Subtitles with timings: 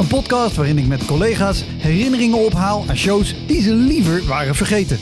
[0.00, 4.98] Een podcast waarin ik met collega's herinneringen ophaal aan shows die ze liever waren vergeten.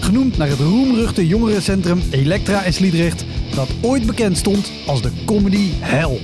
[0.00, 3.24] Genoemd naar het roemruchte jongerencentrum Elektra in Sliedrecht,
[3.54, 6.20] dat ooit bekend stond als de comedy hell.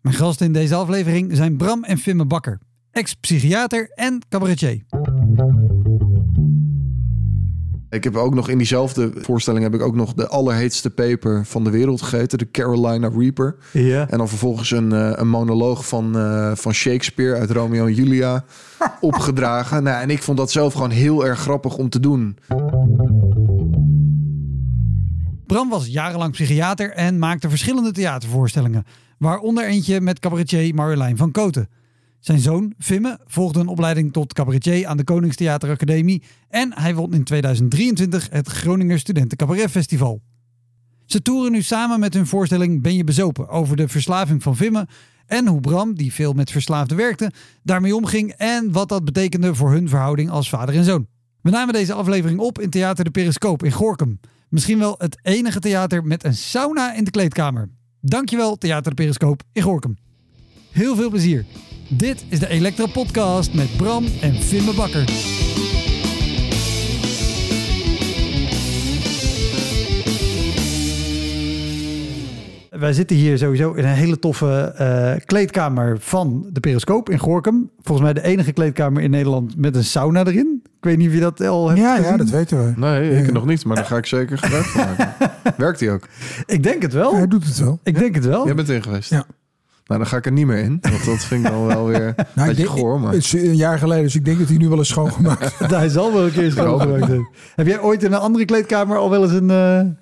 [0.00, 2.60] Mijn gasten in deze aflevering zijn Bram en Fimme Bakker,
[2.92, 4.84] ex-psychiater en cabaretier.
[7.90, 11.64] Ik heb ook nog in diezelfde voorstelling heb ik ook nog de allerheetste peper van
[11.64, 13.56] de wereld gegeten, de Carolina Reaper.
[13.72, 14.08] Ja.
[14.08, 18.44] En dan vervolgens een, eh, een monoloog van, eh, van Shakespeare uit Romeo en Julia
[19.00, 19.82] opgedragen.
[19.82, 22.36] Nou, en ik vond dat zelf gewoon heel erg grappig om te doen.
[25.46, 28.84] Bram was jarenlang psychiater en maakte verschillende theatervoorstellingen,
[29.18, 31.68] waaronder eentje met cabaretier Marjolein van Koten.
[32.20, 37.24] Zijn zoon, Vimme, volgde een opleiding tot cabaretier aan de Koningstheateracademie en hij won in
[37.24, 40.20] 2023 het Groninger Studenten Cabaret Festival.
[41.06, 44.88] Ze toeren nu samen met hun voorstelling Ben je bezopen over de verslaving van Vimme
[45.26, 47.32] en hoe Bram, die veel met verslaafden werkte,
[47.62, 51.06] daarmee omging en wat dat betekende voor hun verhouding als vader en zoon.
[51.42, 54.20] We namen deze aflevering op in Theater de Periscoop in Gorkum.
[54.48, 57.68] Misschien wel het enige theater met een sauna in de kleedkamer.
[58.00, 59.96] Dankjewel Theater de Periscoop in Gorkum.
[60.70, 61.44] Heel veel plezier.
[61.92, 65.04] Dit is de Elektra Podcast met Bram en Vimme Bakker.
[72.70, 77.70] Wij zitten hier sowieso in een hele toffe eh, kleedkamer van de Periscoop in Gorkum.
[77.82, 80.60] Volgens mij de enige kleedkamer in Nederland met een sauna erin.
[80.64, 82.10] Ik weet niet of je dat al hebt Ja, gezien.
[82.10, 82.72] ja, dat weten we.
[82.80, 85.30] Nee, ik nog niet, maar daar ga ik zeker gebruik van maken.
[85.56, 86.08] Werkt die ook?
[86.46, 87.14] Ik denk het wel.
[87.16, 87.78] Hij doet het wel.
[87.82, 88.44] Ik denk het wel.
[88.46, 89.10] Jij bent in geweest?
[89.10, 89.24] Ja.
[89.90, 90.78] Nou, dan ga ik er niet meer in.
[90.80, 93.00] Want dat vind ik dan wel weer een Nou, ik beetje denk, goor.
[93.00, 93.12] Maar...
[93.12, 95.66] Het is een jaar geleden, dus ik denk dat hij nu wel eens schoongemaakt is.
[95.76, 97.28] Hij zal wel een keer schoongemaakt hebben.
[97.54, 99.96] Heb jij ooit in een andere kleedkamer al wel eens een, eh, een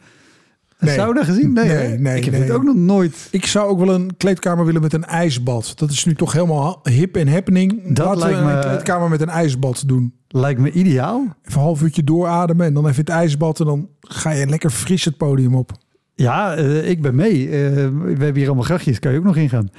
[0.78, 0.94] Nee.
[0.94, 1.52] sauna gezien?
[1.52, 2.42] Nee, Nee, nee, Ik heb nee.
[2.42, 3.28] dit ook nog nooit.
[3.30, 5.72] Ik zou ook wel een kleedkamer willen met een ijsbad.
[5.76, 7.94] Dat is nu toch helemaal hip en happening.
[7.94, 10.14] Dat Laten lijkt we me- een kleedkamer met een ijsbad doen.
[10.28, 11.20] Lijkt me ideaal.
[11.20, 13.60] Even een half uurtje doorademen en dan even het ijsbad.
[13.60, 15.70] En dan ga je lekker fris het podium op.
[16.20, 17.44] Ja, eh, ik ben mee.
[17.44, 19.70] Eh, we hebben hier allemaal grachtjes, kan je ook nog ingaan.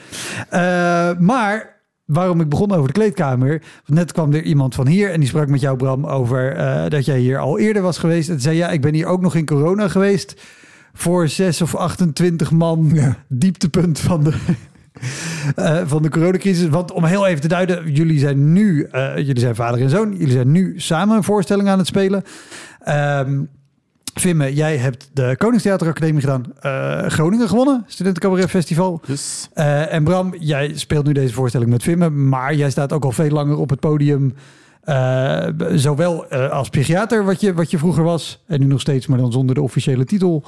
[0.49, 3.61] Eh, maar waarom ik begon over de kleedkamer.
[3.85, 6.55] Net kwam er iemand van hier en die sprak met jou, Bram, over
[6.89, 8.29] dat jij hier al eerder was geweest.
[8.29, 10.41] En zei ja, ik ben hier ook nog in corona geweest.
[10.93, 12.91] Voor 6 of 28 man.
[12.93, 13.17] Ja.
[13.27, 14.33] Dieptepunt van de.
[15.55, 16.69] eh, van de coronacrisis.
[16.69, 20.31] Want om heel even te duiden, jullie zijn nu, jullie zijn vader en zoon, jullie
[20.31, 22.23] zijn nu samen een voorstelling aan het spelen.
[22.79, 23.39] Ehm
[24.19, 26.45] Vimme, jij hebt de Koningstheateracademie gedaan.
[26.59, 29.01] Eh, Groningen gewonnen, Studentencabaret Festival.
[29.53, 33.11] Eh, en Bram, jij speelt nu deze voorstelling met Vimme, maar jij staat ook al
[33.11, 34.33] veel langer op het podium.
[34.81, 39.17] Eh, zowel als psychiater, wat je, wat je vroeger was, en nu nog steeds, maar
[39.17, 40.43] dan zonder de officiële titel.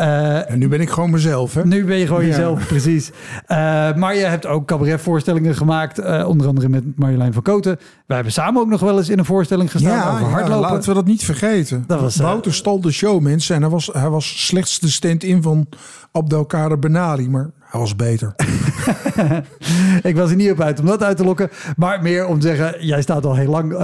[0.00, 1.54] En nu ben ik gewoon mezelf.
[1.54, 1.64] Hè?
[1.66, 2.28] nu ben je gewoon Ja.
[2.28, 3.10] jezelf, precies.
[3.46, 3.56] Eh,
[3.94, 7.76] maar je hebt ook cabaretvoorstellingen gemaakt, eh, onder andere met Marjolein van Koten.
[8.06, 10.70] Wij hebben samen ook nog wel eens in een voorstelling gestaan over hardlopen.
[10.70, 11.84] laten we dat niet vergeten.
[11.86, 13.54] Dat was, eh, Wouter stal de show, mensen.
[13.54, 15.66] En hij was, hij was slechts de stand-in van
[16.12, 17.28] Abdelkader Benali.
[17.28, 18.34] Maar hij was beter.
[20.02, 21.48] Ik was er niet op uit om dat uit te lokken.
[21.76, 23.74] Maar meer om te zeggen, jij staat al heel lang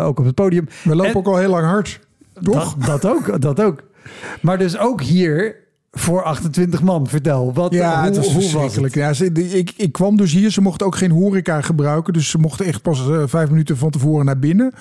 [0.00, 0.68] ook op het podium.
[0.84, 2.00] We lopen En- ook al heel lang hard.
[2.42, 2.74] Toch?
[2.74, 3.82] Dat, dat ook, dat ook.
[4.40, 5.56] Maar dus ook hier
[5.90, 7.06] voor 28 man.
[7.06, 8.52] Vertel, wat, Ja, hoe, het was hoe was het?
[8.52, 8.94] verschrikkelijk.
[8.94, 10.50] Ja, ze, ik, ik kwam dus hier.
[10.50, 12.12] Ze mochten ook geen horeca gebruiken.
[12.12, 14.72] Dus ze mochten echt pas eh, vijf minuten van tevoren naar binnen.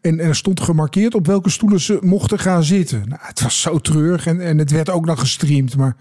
[0.00, 3.02] En, en er stond gemarkeerd op welke stoelen ze mochten gaan zitten.
[3.08, 4.26] Nou, het was zo treurig.
[4.26, 5.76] En, en het werd ook nog gestreamd.
[5.76, 5.96] Maar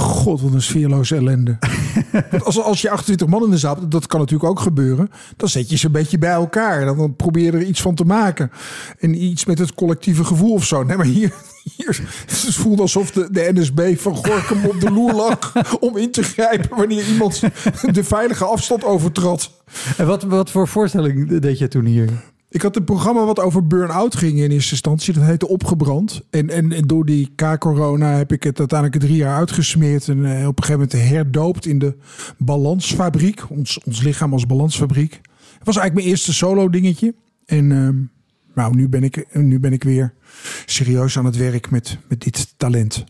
[0.00, 1.58] God, wat een sfeerloze ellende.
[2.30, 5.10] Want als, als je 28 man in de zaal hebt, dat kan natuurlijk ook gebeuren.
[5.36, 6.84] Dan zet je ze een beetje bij elkaar.
[6.84, 8.50] Dan, dan probeer je er iets van te maken.
[8.98, 10.82] En iets met het collectieve gevoel of zo.
[10.82, 11.34] Nee, maar hier,
[11.76, 15.52] hier het voelt alsof de, de NSB van Gorkum op de loer lag...
[15.80, 17.40] om in te grijpen wanneer iemand
[17.92, 19.50] de veilige afstand overtrad.
[19.96, 22.08] En wat, wat voor voorstelling deed je toen hier?
[22.50, 25.14] Ik had een programma wat over burn-out ging in eerste instantie.
[25.14, 26.20] Dat heette Opgebrand.
[26.30, 30.08] En, en, en door die K-corona heb ik het uiteindelijk drie jaar uitgesmeerd.
[30.08, 31.96] En eh, op een gegeven moment herdoopt in de
[32.38, 33.50] balansfabriek.
[33.50, 35.12] Ons, ons lichaam als balansfabriek.
[35.58, 37.14] Het was eigenlijk mijn eerste solo dingetje.
[37.46, 37.96] En ehm,
[38.54, 40.14] nou, nu ben, ik, nu ben ik weer
[40.66, 43.04] serieus aan het werk met, met dit talent.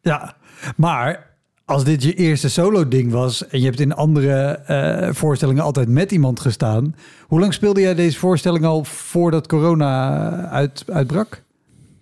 [0.00, 0.36] Ja,
[0.76, 1.31] maar
[1.72, 6.12] als dit je eerste solo-ding was en je hebt in andere eh, voorstellingen altijd met
[6.12, 6.94] iemand gestaan,
[7.26, 11.42] hoe lang speelde jij deze voorstelling al voordat corona uit, uitbrak?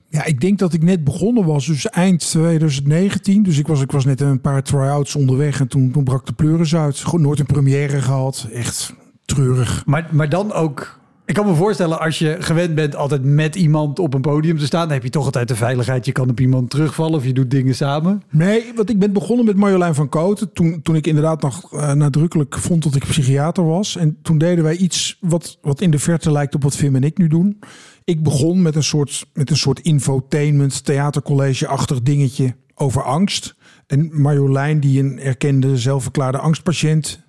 [0.08, 3.42] Ja, ik denk dat ik net begonnen was, dus eind 2019.
[3.42, 6.32] Dus ik was, ik was net een paar try-outs onderweg en toen, toen brak de
[6.32, 6.96] pleuris uit.
[6.98, 8.48] Gewoon nooit een première gehad.
[8.52, 8.94] Echt
[9.24, 9.82] treurig.
[9.86, 10.99] Maar, maar dan ook
[11.30, 14.64] ik kan me voorstellen, als je gewend bent altijd met iemand op een podium te
[14.64, 16.06] staan, dan heb je toch altijd de veiligheid.
[16.06, 18.22] Je kan op iemand terugvallen of je doet dingen samen.
[18.30, 20.52] Nee, want ik ben begonnen met Marjolein van Kooten.
[20.52, 23.96] Toen, toen ik inderdaad nog uh, nadrukkelijk vond dat ik psychiater was.
[23.96, 27.04] En toen deden wij iets wat, wat in de verte lijkt op wat Vim en
[27.04, 27.58] ik nu doen.
[28.04, 33.54] Ik begon met een soort, met een soort infotainment, theatercollege-achtig dingetje over angst.
[33.86, 37.20] En Marjolein, die een erkende, zelfverklaarde angstpatiënt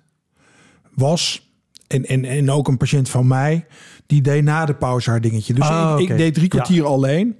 [0.94, 1.50] was.
[1.86, 3.66] En, en ook een patiënt van mij
[4.06, 5.54] die deed na de pauze haar dingetje.
[5.54, 6.88] Dus Ah, ik, ik deed drie kwartier Ja.
[6.88, 7.36] alleen.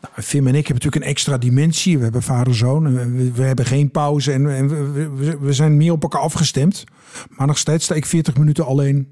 [0.00, 1.96] Nou, Vim en ik hebben natuurlijk een extra dimensie.
[1.96, 2.86] We hebben vader-zoon.
[2.86, 4.32] en We, we hebben geen pauze.
[4.32, 6.84] En, en we, we, we zijn meer op elkaar afgestemd.
[7.28, 9.08] Maar nog steeds sta ik 40 minuten alleen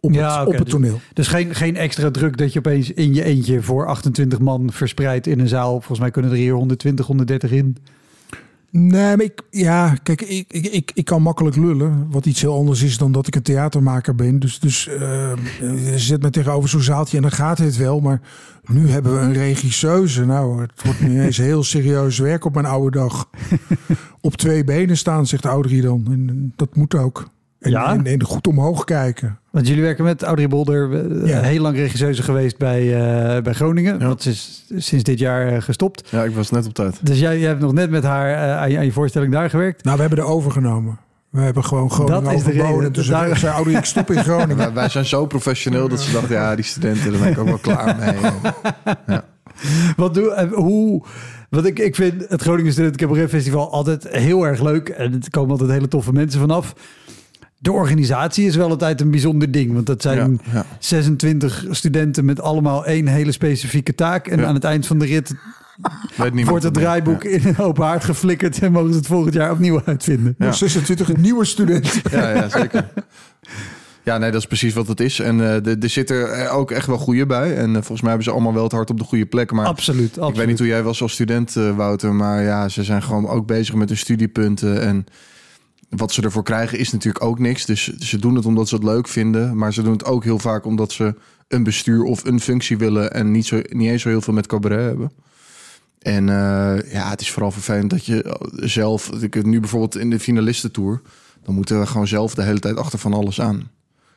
[0.00, 1.00] op Ja, het, op het toneel.
[1.12, 5.26] Dus geen, geen extra druk dat je opeens in je eentje voor 28 man verspreid
[5.26, 5.70] in een zaal.
[5.72, 7.76] Volgens mij kunnen er hier 120, 130 in.
[8.76, 12.10] Nee, maar ik, ja, kijk, ik, ik, ik, ik kan makkelijk lullen.
[12.10, 14.38] Wat iets heel anders is dan dat ik een theatermaker ben.
[14.38, 18.00] Dus, dus je zet me tegenover zo'n zaaltje en dan gaat het wel.
[18.00, 18.20] Maar
[18.66, 20.24] nu hebben we een regisseuse.
[20.24, 23.30] Nou, het wordt nu eens heel serieus werk op mijn oude dag.
[24.20, 26.06] op twee benen staan, zegt Audrey dan.
[26.10, 27.28] En dat moet ook.
[27.64, 27.92] En, Ja?
[27.92, 29.38] en, en goed omhoog kijken.
[29.50, 31.40] Want jullie werken met Audrey Bolder, eh, Ja.
[31.40, 32.80] heel lang regisseuse geweest bij,
[33.36, 33.98] eh, bij Groningen.
[33.98, 34.06] Ja.
[34.06, 36.08] Dat is sinds dit jaar eh, gestopt.
[36.10, 36.98] Ja, ik was net op tijd.
[37.02, 39.84] Dus jij, jij hebt nog net met haar aan, je, aan je voorstelling daar gewerkt.
[39.84, 40.98] Nou, we hebben er overgenomen.
[41.30, 42.76] We hebben gewoon Groningen Dat is de overboden.
[42.78, 42.92] reden.
[42.92, 44.56] Dus Daar- ik zei Audrey, ik stop in Groningen.
[44.56, 47.48] Wij, wij zijn zo professioneel dat ze dachten, ja, die studenten, daar ben ik ook
[47.48, 48.14] wel klaar mee.
[49.96, 51.04] Wat doe, hoe,
[51.50, 54.88] want ik, ik vind het Groningen Student Cabaret Festival altijd heel erg leuk.
[54.88, 56.74] En er komen altijd hele toffe mensen vanaf.
[57.64, 59.72] De organisatie is wel altijd een bijzonder ding.
[59.72, 60.66] Want dat zijn Ja, ja.
[60.78, 64.26] 26 studenten met allemaal één hele specifieke taak.
[64.26, 64.46] En Ja.
[64.46, 65.34] aan het eind van de rit
[66.44, 67.28] wordt het draaiboek Ja.
[67.30, 68.58] in een open haard geflikkerd.
[68.58, 70.34] En mogen ze het volgend jaar opnieuw uitvinden.
[70.38, 70.52] Ja.
[70.52, 72.00] 26 nieuwe studenten.
[72.10, 72.88] Ja, ja, zeker.
[74.02, 75.18] Ja, nee, dat is precies wat het is.
[75.20, 77.56] En eh, er er zitten er ook echt wel goede bij.
[77.56, 79.52] En eh, volgens mij hebben ze allemaal wel het hart op de goede plek.
[79.52, 80.30] Maar Absoluut, absoluut.
[80.30, 82.14] ik weet niet hoe jij was als student, eh, Wouter.
[82.14, 84.80] Maar ja, ze zijn gewoon ook bezig met hun studiepunten.
[84.82, 85.06] En
[85.96, 87.64] wat ze ervoor krijgen is natuurlijk ook niks.
[87.64, 89.56] Dus ze doen het omdat ze het leuk vinden.
[89.56, 91.14] Maar ze doen het ook heel vaak omdat ze
[91.48, 93.12] een bestuur of een functie willen.
[93.12, 95.12] En niet, zo, niet eens zo heel veel met cabaret hebben.
[95.98, 99.10] En eh, ja, het is vooral vervelend dat je zelf...
[99.10, 101.00] Ik, nu bijvoorbeeld in de finalistentour...
[101.42, 103.70] dan moeten we gewoon zelf de hele tijd achter van alles aan.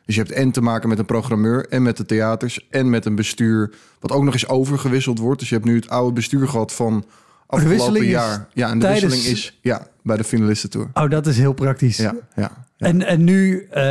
[0.05, 1.67] Dus je hebt en te maken met een programmeur...
[1.67, 3.73] en met de theaters en met een bestuur...
[3.99, 5.39] wat ook nog eens overgewisseld wordt.
[5.39, 7.05] Dus je hebt nu het oude bestuur gehad van
[7.47, 8.47] afgelopen jaar.
[8.53, 10.89] Ja, en de tijdens- wisseling is ja, bij de finalistentour.
[10.93, 11.97] Oh, dat is heel praktisch.
[11.97, 12.51] Ja, ja.
[12.77, 12.87] ja.
[12.87, 13.83] En, en nu, eh,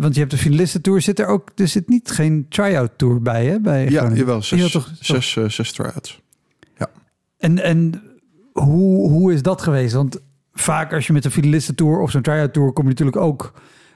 [0.00, 3.46] want je hebt de finalistentour, zit er ook, er zit niet geen try-out tour bij,
[3.46, 3.60] hè?
[3.60, 4.16] Bij Ja, Groningen?
[4.18, 4.42] jawel.
[4.42, 4.90] Zes, Ja, toch.
[5.00, 6.20] zes, eh, zes try-outs.
[7.38, 8.02] En, en
[8.52, 9.94] hoe, hoe is dat geweest?
[9.94, 10.18] Want
[10.52, 12.72] vaak als je met een finalistentour of zo'n try-out tour...
[12.72, 13.52] kom je natuurlijk ook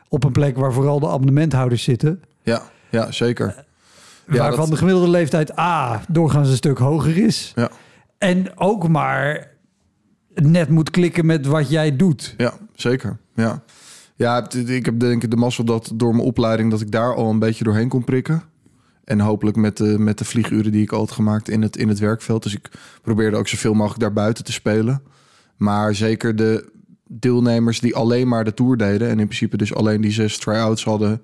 [0.08, 2.22] op een plek waar vooral de abonnementhouders zitten.
[2.42, 3.64] Ja, ja, zeker.
[4.26, 7.52] Ja, waarvan dat- de gemiddelde leeftijd A, doorgaans een stuk hoger is.
[7.54, 7.70] Ja.
[8.20, 9.50] En ook maar
[10.34, 12.34] net moet klikken met wat jij doet.
[12.36, 13.18] Ja, zeker.
[13.34, 13.62] Ja.
[14.16, 17.30] Ja, ik heb denk ik de mazzel dat door mijn opleiding dat ik daar al
[17.30, 18.42] een beetje doorheen kon prikken.
[19.04, 21.88] En hopelijk met de, met de vlieguren die ik al had gemaakt in het, in
[21.88, 22.42] het werkveld.
[22.42, 22.70] Dus ik
[23.02, 25.02] probeerde ook zoveel mogelijk daarbuiten te spelen.
[25.56, 26.70] Maar zeker de
[27.08, 29.08] deelnemers die alleen maar de tour deden...
[29.08, 31.22] en in principe dus alleen die zes try-outs hadden...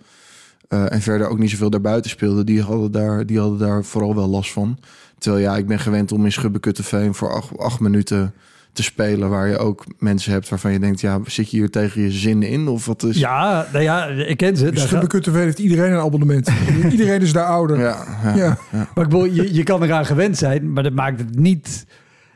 [0.69, 2.47] eh, en verder ook niet zoveel daarbuiten speelden...
[2.47, 4.79] Die hadden, daar, die hadden daar vooral wel last van.
[5.19, 8.35] Terwijl ja, ik ben gewend om in Schubbekutteveen voor acht, acht minuten
[8.73, 9.29] te spelen...
[9.29, 11.01] waar je ook mensen hebt waarvan je denkt...
[11.01, 12.69] ja, zit je hier tegen je zin in?
[12.69, 13.19] Of wat is...
[13.19, 14.71] Ja, nou ja, ik ken ze.
[14.75, 16.51] Schubbekutten heeft iedereen een abonnement.
[16.91, 17.79] iedereen is daar ouder.
[17.79, 18.35] ja, ja.
[18.35, 18.59] Ja.
[18.71, 21.87] Maar ik bedoel, je, je kan eraan gewend zijn, maar dat maakt het niet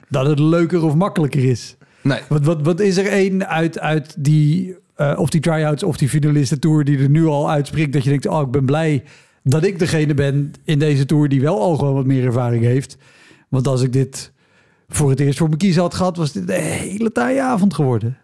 [0.08, 1.76] dat het leuker of makkelijker is.
[2.02, 2.20] Nee.
[2.28, 6.08] Wat, wat, wat is er één uit, uit die, eh, of die try-outs of die
[6.08, 9.02] finalisten tour die er nu al uitspringt dat je denkt, oh, ik ben blij
[9.42, 12.96] dat ik degene ben in deze tour die wel al gewoon wat meer ervaring heeft.
[13.48, 14.32] Want als ik dit
[14.88, 18.18] voor het eerst voor mijn kiezen had gehad, was dit een hele taaie avond geworden.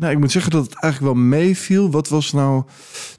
[0.00, 1.90] Nou, ik moet zeggen dat het eigenlijk wel meeviel.
[1.90, 2.62] Wat was nou...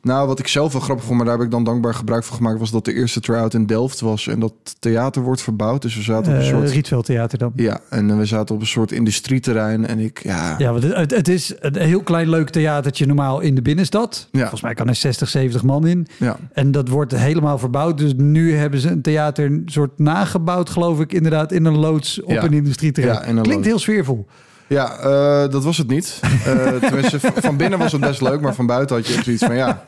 [0.01, 2.35] Nou, wat ik zelf wel grappig vond, maar daar heb ik dan dankbaar gebruik van
[2.37, 2.59] gemaakt...
[2.59, 5.81] was dat de eerste try-out in Delft was en dat theater wordt verbouwd.
[5.81, 6.69] Dus we zaten op een Uh, soort...
[6.69, 7.51] Rietveld Theater dan.
[7.55, 10.23] Ja, en eh, we zaten op een soort industrieterrein en ik...
[10.23, 13.61] Ja, Ja, want het, het, het is een heel klein leuk theatertje normaal in de
[13.61, 14.27] binnenstad.
[14.31, 14.39] Ja.
[14.39, 16.07] Volgens mij kan er 60, 70 man in.
[16.19, 16.37] ja.
[16.53, 17.97] En dat wordt helemaal verbouwd.
[17.97, 22.21] Dus nu hebben ze een theater een soort nagebouwd, geloof ik, inderdaad, in een loods
[22.21, 22.43] op Ja.
[22.43, 23.15] een industrieterrein.
[23.15, 23.67] Ja, in een Klinkt loods.
[23.85, 24.25] heel sfeervol.
[24.71, 26.19] Ja, eh, dat was het niet.
[26.45, 29.55] Eh, tenminste, van binnen was het best leuk, maar van buiten had je zoiets van
[29.55, 29.85] ja,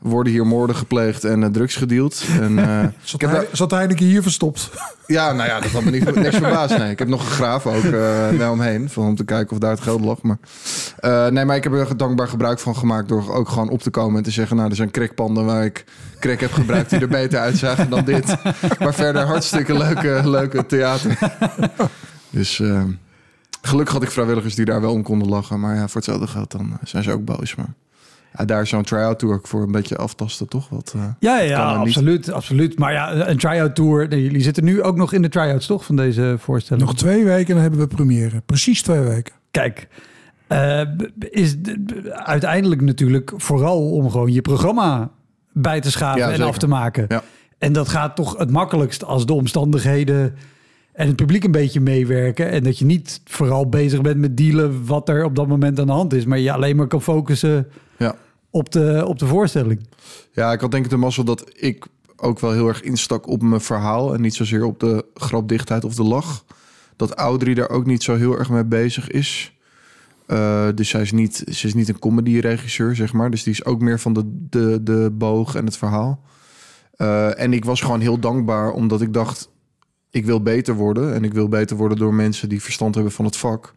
[0.00, 2.22] worden hier moorden gepleegd en eh, drugs gedeeld.
[2.40, 2.54] En,
[3.02, 4.70] Zat, ik heb hij, zat Heineken hier verstopt?
[5.06, 6.78] ja, nou ja, dat had me niet, niks verbaasd.
[6.78, 7.90] Nee, ik heb nog gegraven ook
[8.38, 10.18] daar omheen, van om te kijken of daar het geld lag.
[10.22, 10.38] Maar,
[11.32, 14.16] nee, maar ik heb er dankbaar gebruik van gemaakt door ook gewoon op te komen
[14.16, 15.84] en te zeggen, nou, er zijn crackpanden waar ik
[16.20, 18.36] crack heb gebruikt die er beter uitzagen dan dit.
[18.78, 21.18] Maar verder hartstikke leuke, leuke theater.
[22.30, 22.60] Dus
[23.62, 25.60] gelukkig had ik vrijwilligers die daar wel om konden lachen.
[25.60, 27.54] Maar ja, voor hetzelfde geld dan eh, zijn ze ook boos.
[27.54, 27.74] Maar
[28.38, 30.68] ja, daar is zo'n try-out tour ook voor een beetje aftasten, toch?
[30.68, 31.86] Wat, eh, Ja, ja, niet.
[31.86, 32.78] absoluut, absoluut.
[32.78, 34.08] Maar ja, een try-out tour.
[34.08, 36.86] nee, Jullie zitten nu ook nog in de try-outs, toch, van deze voorstelling?
[36.86, 38.40] Nog twee weken en dan hebben we première.
[38.46, 39.34] Precies twee weken.
[39.50, 39.88] Kijk,
[40.46, 40.80] eh,
[41.18, 41.56] is
[42.12, 45.10] uiteindelijk natuurlijk vooral om gewoon je programma
[45.52, 46.46] bij te schaven Ja, en zeker.
[46.48, 47.04] af te maken.
[47.08, 47.22] Ja.
[47.58, 50.34] En dat gaat toch het makkelijkst als de omstandigheden
[50.98, 52.50] en het publiek een beetje meewerken.
[52.50, 55.86] En dat je niet vooral bezig bent met dealen wat er op dat moment aan
[55.86, 56.24] de hand is.
[56.24, 58.14] Maar je alleen maar kan focussen ja.
[58.50, 59.86] op de, op de voorstelling.
[60.32, 61.86] ja, ik had denk ik de mazzel dat ik
[62.16, 64.14] ook wel heel erg instak op mijn verhaal.
[64.14, 66.44] En niet zozeer op de grapdichtheid of de lach.
[66.96, 69.52] Dat Audrey daar ook niet zo heel erg mee bezig is.
[70.26, 73.30] Eh, dus zij is niet, ze is niet een comedy-regisseur, zeg maar.
[73.30, 76.20] Dus die is ook meer van de, de, de boog en het verhaal.
[76.96, 79.48] Eh, en ik was gewoon heel dankbaar, omdat ik dacht...
[80.10, 81.14] ik wil beter worden.
[81.14, 83.74] En ik wil beter worden door mensen die verstand hebben van het vak.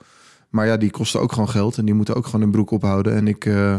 [0.49, 1.77] Maar ja, die kosten ook gewoon geld.
[1.77, 3.15] En die moeten ook gewoon hun broek ophouden.
[3.15, 3.75] En ik eh,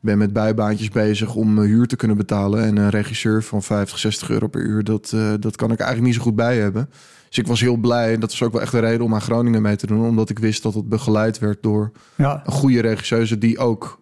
[0.00, 2.64] ben met bijbaantjes bezig om mijn huur te kunnen betalen.
[2.64, 6.08] En een regisseur van 50, 60 euro per uur, dat, eh, dat kan ik eigenlijk
[6.08, 6.90] niet zo goed bij hebben.
[7.28, 8.12] Dus ik was heel blij.
[8.12, 10.06] En dat was ook wel echt de reden om aan Groningen mee te doen.
[10.06, 14.00] Omdat ik wist dat het begeleid werd door Ja, een goede regisseuse die ook.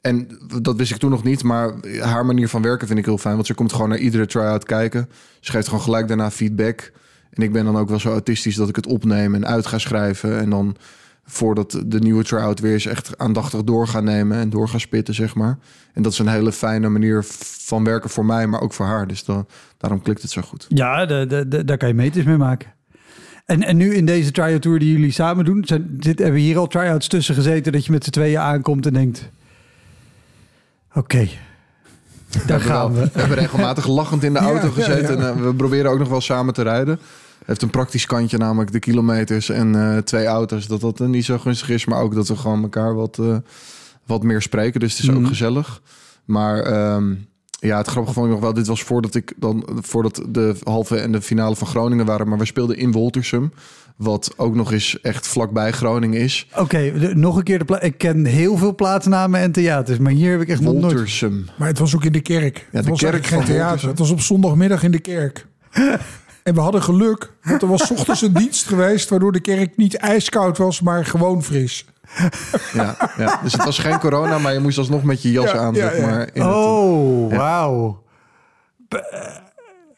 [0.00, 0.28] En
[0.62, 3.34] dat wist ik toen nog niet, maar haar manier van werken vind ik heel fijn.
[3.34, 5.08] Want ze komt gewoon naar iedere try-out kijken.
[5.40, 6.92] Ze geeft gewoon gelijk daarna feedback.
[7.32, 9.78] En ik ben dan ook wel zo autistisch dat ik het opneem en uit ga
[9.78, 10.38] schrijven.
[10.38, 10.76] En dan
[11.24, 15.14] voordat de nieuwe try-out weer is echt aandachtig door gaan nemen en door gaan spitten,
[15.14, 15.58] zeg maar.
[15.92, 17.24] En dat is een hele fijne manier
[17.66, 19.06] van werken voor mij, maar ook voor haar.
[19.06, 19.46] Dus dan,
[19.78, 20.66] daarom klikt het zo goed.
[20.68, 22.72] ja de, de, de- daar kan je meters mee maken.
[23.46, 26.66] En, en nu in deze try-out tour die jullie samen doen, zijn, hebben hier al
[26.66, 29.28] try-outs tussen gezeten dat je met z'n tweeën aankomt en denkt:
[30.94, 31.28] Oké,
[32.46, 33.00] daar gaan we.
[33.12, 35.16] We hebben regelmatig lachend in de auto Ja, gezeten.
[35.18, 35.28] ja.
[35.28, 36.98] En eh, we proberen ook nog wel samen te rijden.
[37.44, 40.66] Heeft een praktisch kantje, namelijk de kilometers en eh, twee auto's.
[40.66, 43.36] Dat dat eh, niet zo gunstig is, maar ook dat we gewoon elkaar wat, eh,
[44.06, 44.80] wat meer spreken.
[44.80, 45.18] Dus het is Mhm.
[45.18, 45.82] ook gezellig.
[46.24, 47.14] Maar ehm,
[47.58, 48.52] ja, het grappige vond ik nog wel.
[48.52, 52.28] Dit was voordat ik dan voordat de halve en de finale van Groningen waren.
[52.28, 53.52] Maar we speelden in Woltersum.
[53.96, 56.46] Wat ook nog eens echt vlakbij Groningen is.
[56.56, 60.30] Oké, nog een keer de pla- Ik ken heel veel plaatsnamen en theaters, maar hier
[60.32, 60.84] heb ik echt nog nooit.
[60.84, 61.46] Woltersum.
[61.58, 62.68] Maar het was ook in de kerk.
[62.70, 63.58] het de was kerk geen theater.
[63.64, 63.88] Woltersum.
[63.88, 65.46] Het was op zondagmiddag in de kerk.
[66.42, 69.08] En we hadden geluk, want er was 's ochtends een dienst geweest...
[69.08, 71.86] waardoor de kerk niet ijskoud was, maar gewoon fris.
[72.72, 73.40] Ja, ja.
[73.42, 75.74] Dus het was geen corona, maar je moest alsnog met je jas Ja, aan.
[75.74, 76.06] ja, zeg ja.
[76.06, 77.36] maar, in Oh, Ja.
[77.36, 78.02] wauw.
[78.88, 78.98] Eh,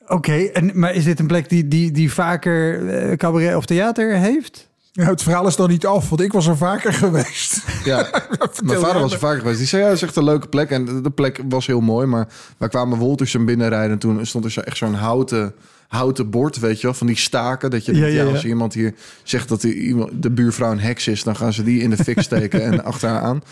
[0.06, 4.16] Oké, en maar is dit een plek die, die, die vaker eh, cabaret of theater
[4.16, 4.68] heeft?
[4.92, 7.62] Ja, het verhaal is dan niet af, want ik was er vaker geweest.
[7.84, 7.96] Ja,
[8.64, 9.58] mijn vader was er vaak geweest.
[9.58, 10.70] Die zei, ja, dat is echt een leuke plek.
[10.70, 12.06] En de- plek was heel mooi.
[12.06, 13.90] Maar wij kwamen Woltersum binnenrijden.
[13.92, 15.54] En toen stond er zo echt zo'n houten,
[15.94, 16.94] houten bord, weet je wel.
[16.94, 17.70] Van die staken.
[17.70, 18.34] Dat je Ja, denkt, ja, ja, ja.
[18.34, 21.22] als iemand hier zegt dat die, iemand, de buurvrouw een heks is...
[21.22, 23.42] dan gaan ze die in de fik steken en achter haar aan.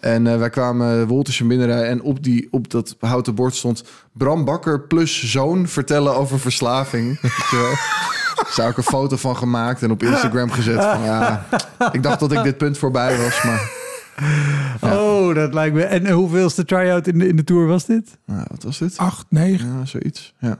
[0.00, 1.88] En eh, wij kwamen Woltersum binnenrijden.
[1.88, 3.84] En op, die, op dat houten bord stond...
[4.12, 7.18] Bram Bakker plus zoon vertellen over verslaving.
[8.48, 10.82] Is ook een foto van gemaakt en op Instagram gezet.
[10.84, 11.46] Van, ja,
[11.92, 13.70] ik dacht dat ik dit punt voorbij was, maar...
[14.80, 15.82] Oh, dat lijkt me.
[15.82, 18.18] En hoeveelste try-out in de, in de tour was dit?
[18.26, 18.96] Nou, wat was dit?
[18.96, 19.78] Acht, negen.
[19.78, 20.34] Ja, zoiets.
[20.38, 20.58] Ja.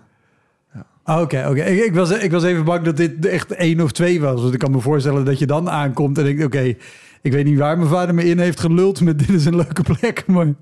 [1.06, 1.62] Ah, Oké, oké.
[1.62, 4.40] Ik, was, ik was even bang dat dit echt één of twee was.
[4.40, 6.44] Want ik kan me voorstellen dat je dan aankomt en denkt...
[6.44, 6.75] Oké,
[7.22, 9.82] ik weet niet waar mijn vader me in heeft geluld met dit is een leuke
[9.82, 10.26] plek.
[10.26, 10.54] Maar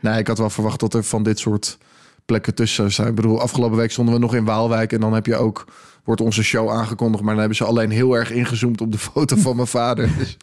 [0.00, 1.78] Nee, ik had wel verwacht dat er van dit soort
[2.24, 3.08] plekken tussen zijn.
[3.08, 5.64] Ik bedoel, afgelopen week stonden we nog in Waalwijk en dan heb je ook
[6.04, 9.36] wordt onze show aangekondigd, maar dan hebben ze alleen heel erg ingezoomd op de foto
[9.36, 10.10] van mijn vader.
[10.18, 10.36] Dus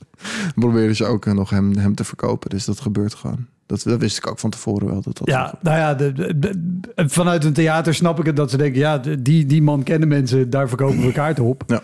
[0.56, 2.50] probeerden ze ook nog hem, hem te verkopen.
[2.50, 3.46] Dus dat gebeurt gewoon.
[3.66, 5.02] Dat, dat wist ik ook van tevoren wel.
[5.02, 8.58] Dat dat ja, nou ja, de, de, vanuit een theater snap ik het dat ze
[8.58, 11.64] denken, ja, die, die man kennen mensen, daar verkopen we kaarten op.
[11.68, 11.82] Ja.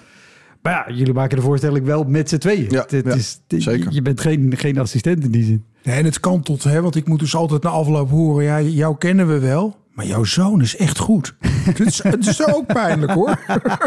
[0.62, 2.70] Maar ja, jullie maken de voorstelling wel met z'n tweeën.
[2.70, 3.91] Ja, het, ja, is, zeker.
[3.91, 5.65] Je bent geen, geen assistent in die zin.
[5.84, 8.62] Nee, en het kan tot, hè, want ik moet dus altijd na afloop horen, ja,
[8.62, 9.77] jou kennen we wel.
[9.95, 11.35] Maar jouw zoon is echt goed.
[11.69, 13.39] het, is, het is ook pijnlijk hoor.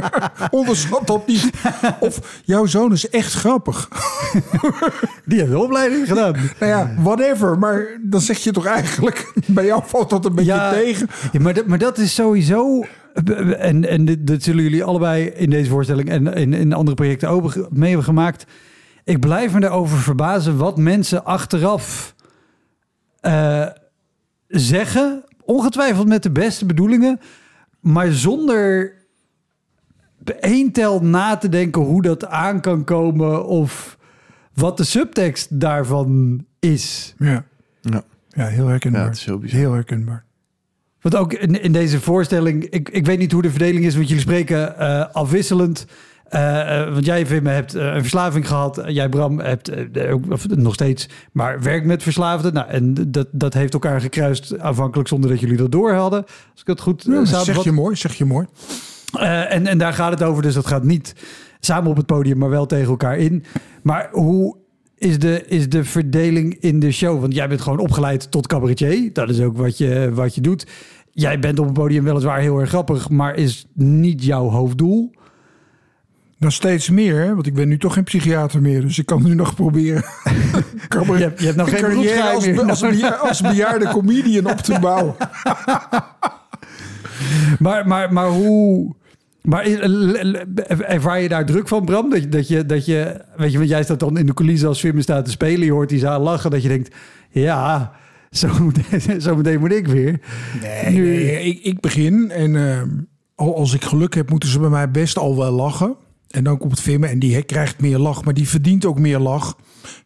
[0.51, 1.51] Onderschat dat niet.
[2.01, 3.89] Of jouw zoon is echt grappig.
[5.25, 6.33] Die heeft de opleiding gedaan.
[6.33, 7.59] Nou ja, whatever.
[7.59, 9.33] Maar dan zeg je toch eigenlijk...
[9.47, 11.09] Bij jou valt dat een beetje Ja, tegen.
[11.33, 12.85] Ja, maar, dat, maar dat is sowieso.
[13.59, 17.29] En, en dit, dit zullen jullie allebei in deze voorstelling en in, in andere projecten
[17.29, 18.47] ook mee hebben gemaakt.
[19.05, 22.15] Ik blijf me erover verbazen wat mensen achteraf
[23.21, 23.67] eh,
[24.47, 25.25] zeggen.
[25.49, 27.21] Ongetwijfeld met de beste bedoelingen,
[27.81, 28.93] maar zonder
[30.41, 33.99] één tel na te denken hoe dat aan kan komen of
[34.55, 37.15] wat de subtekst daarvan is.
[37.19, 37.45] Ja,
[37.81, 38.03] Ja.
[38.29, 39.01] ja heel herkenbaar.
[39.01, 39.59] Ja, het is heel bizar.
[39.59, 40.25] heel herkenbaar.
[41.01, 44.07] Want ook in, in deze voorstelling, ik, ik weet niet hoe de verdeling is, want
[44.09, 45.87] jullie spreken eh, afwisselend.
[46.29, 48.83] Eh, eh, want jij, Wim, hebt eh, een verslaving gehad.
[48.87, 49.71] Jij, Bram, hebt
[50.31, 52.53] of nog steeds, maar werkt met verslaafden.
[52.53, 56.25] Nou, en dat, dat heeft elkaar gekruist aanvankelijk zonder dat jullie dat door hadden.
[56.25, 58.47] Als ik het goed Ja, zeg je mooi, zeg je mooi.
[59.13, 61.15] En, en daar gaat het over, dus dat gaat niet
[61.61, 63.45] samen op het podium, maar wel tegen elkaar in.
[63.83, 64.57] Maar hoe
[64.99, 67.21] is de, is de verdeling in de show?
[67.21, 69.13] Want jij bent gewoon opgeleid tot cabaretier.
[69.13, 70.67] Dat is ook wat je, wat je doet.
[71.11, 75.11] Jij bent op het podium weliswaar heel erg grappig, maar is niet jouw hoofddoel.
[76.39, 78.81] Nou, steeds meer, want ik ben nu toch geen psychiater meer.
[78.81, 80.03] Dus ik kan nu nog proberen...
[80.89, 82.63] Je hebt, je hebt nog een geen carrière als, meer.
[82.63, 85.15] als, beja- als bejaarde comedian op te bouwen.
[87.59, 88.95] Maar, maar, maar hoe...
[89.43, 89.65] Maar
[90.87, 92.11] ervaar je daar druk van, Bram?
[92.11, 93.21] Dat, je- dat, je, dat je...
[93.37, 95.65] Weet je, want jij staat dan in de coulissen als Wim staat te spelen.
[95.67, 96.51] Je hoort die zaal lachen.
[96.51, 96.95] Dat je denkt,
[97.31, 97.93] ja,
[98.31, 100.21] zo, meteen- zo meteen moet ik weer.
[100.63, 102.57] Nee, Nu- nee, ik, ik begin en
[103.35, 105.97] al- als ik geluk heb, moeten ze bij mij best al wel lachen.
[106.29, 109.57] En dan komt Vim en die krijgt meer lach, maar die verdient ook meer lach.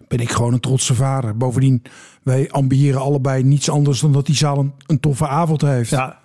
[0.09, 1.37] Ben ik gewoon een trotse vader.
[1.37, 1.83] Bovendien,
[2.23, 5.91] wij ambiëren allebei niets anders dan dat die zaal een, een toffe avond heeft.
[5.91, 6.19] Ja,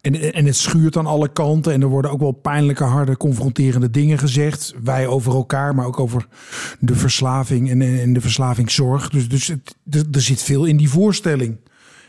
[0.00, 1.72] En, en het schuurt aan alle kanten.
[1.72, 4.74] En er worden ook wel pijnlijke, harde, confronterende dingen gezegd.
[4.84, 6.26] Wij over elkaar, maar ook over
[6.80, 9.08] de verslaving en, en de verslavingszorg.
[9.08, 11.56] Dus, dus het, er, er zit veel in die voorstelling.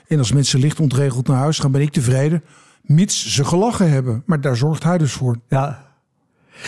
[0.07, 2.43] En als mensen licht ontregeld naar huis gaan, ben ik tevreden.
[2.81, 4.23] Mits ze gelachen hebben.
[4.25, 5.38] Maar daar zorgt hij dus voor.
[5.49, 5.93] Ja.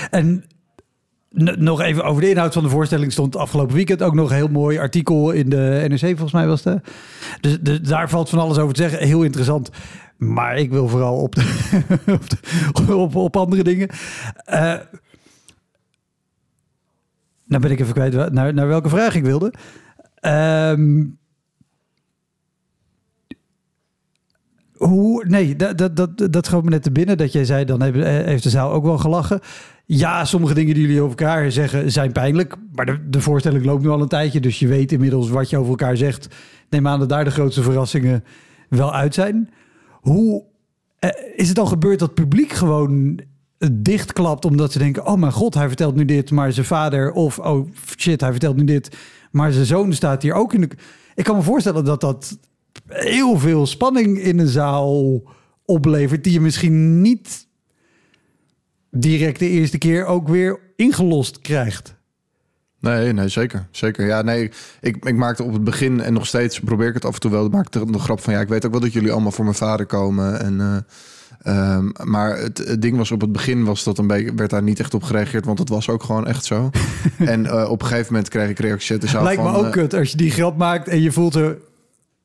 [0.09, 0.43] En
[1.57, 4.47] nog even over de inhoud van de voorstelling stond afgelopen weekend ook nog een heel
[4.47, 6.81] mooi artikel in de NRC, volgens mij was het.
[7.41, 9.07] Dus, daar valt van alles over te zeggen.
[9.07, 9.69] Heel interessant.
[10.17, 11.35] Maar ik wil vooral op,
[12.91, 13.89] op, op, andere dingen.
[14.45, 14.73] Eh
[17.45, 19.53] nou ben ik even kwijt naar, naar welke vraag ik wilde.
[20.15, 21.03] Ehm
[24.77, 27.17] hoe, nee, dat, dat, dat, dat me net te binnen.
[27.17, 29.39] Dat jij zei, dan heeft, eh, heeft de zaal ook wel gelachen.
[29.85, 32.55] Ja, sommige dingen die jullie over elkaar zeggen zijn pijnlijk.
[32.71, 34.39] Maar de, de voorstelling loopt nu al een tijdje.
[34.39, 36.27] Dus je weet inmiddels wat je over elkaar zegt.
[36.69, 38.23] Neem aan dat daar de grootste verrassingen
[38.69, 39.49] wel uit zijn.
[39.91, 40.43] Hoe
[40.99, 43.19] eh, is het al gebeurd dat het publiek gewoon
[43.71, 47.39] dichtklapt omdat ze denken: oh mijn god, hij vertelt nu dit, maar zijn vader of
[47.39, 48.97] oh shit, hij vertelt nu dit,
[49.31, 50.69] maar zijn zoon staat hier ook in de.
[51.15, 52.37] Ik kan me voorstellen dat dat
[52.87, 55.23] heel veel spanning in een zaal
[55.65, 57.47] oplevert die je misschien niet
[58.91, 61.95] direct de eerste keer ook weer ingelost krijgt.
[62.79, 63.67] Nee, nee, zeker.
[63.71, 64.05] Zeker.
[64.05, 67.13] Ja, nee, ik, ik maakte op het begin en nog steeds probeer ik het af
[67.13, 67.49] en toe wel.
[67.49, 69.85] Maakte de grap van ja, ik weet ook wel dat jullie allemaal voor mijn vader
[69.85, 70.39] komen.
[70.39, 74.33] En, eh, ehm, maar het, het ding was op het begin was dat een beetje
[74.33, 76.69] werd daar niet echt op gereageerd, want het was ook gewoon echt zo.
[77.17, 79.65] en eh, op een gegeven moment kreeg ik reacties uit de zaal Lijkt me ook
[79.65, 81.57] eh, kut als je die grap maakt en je voelt er.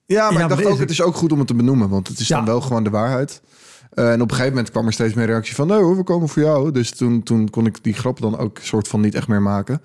[0.06, 2.08] Ja, maar Ja, ik dacht ook, het- is ook goed om het te benoemen, want
[2.08, 2.36] het is Ja.
[2.36, 3.42] dan wel gewoon de waarheid.
[3.90, 6.02] Eh, en op een gegeven moment kwam er steeds meer reactie van, nee hoor, we
[6.04, 6.70] komen voor jou.
[6.70, 9.82] Dus toen, toen kon ik die grap dan ook soort van niet echt meer maken.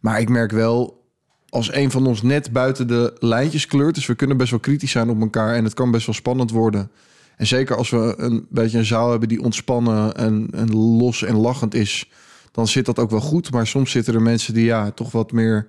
[0.00, 1.04] Maar ik merk wel,
[1.48, 4.90] als een van ons net buiten de lijntjes kleurt, dus we kunnen best wel kritisch
[4.90, 6.90] zijn op elkaar en het kan best wel spannend worden.
[7.36, 11.36] En zeker als we een beetje een zaal hebben die ontspannen en, en los en
[11.36, 12.10] lachend is,
[12.52, 13.52] dan zit dat ook wel goed.
[13.52, 15.66] Maar soms zitten er mensen die ja, toch wat meer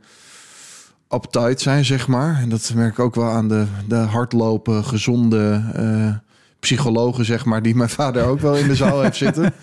[1.13, 2.39] uptight zijn, zeg maar.
[2.41, 6.15] En dat merk ik ook wel aan de, de hardlopen, gezonde eh,
[6.60, 9.54] psychologen, zeg maar, die mijn vader ook wel in de zaal heeft zitten.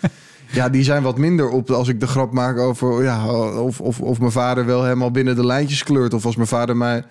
[0.51, 4.01] Ja, die zijn wat minder op als ik de grap maak over ja, of, of,
[4.01, 6.15] of mijn vader wel helemaal binnen de lijntjes kleurt.
[6.15, 7.05] Of als mijn vader mij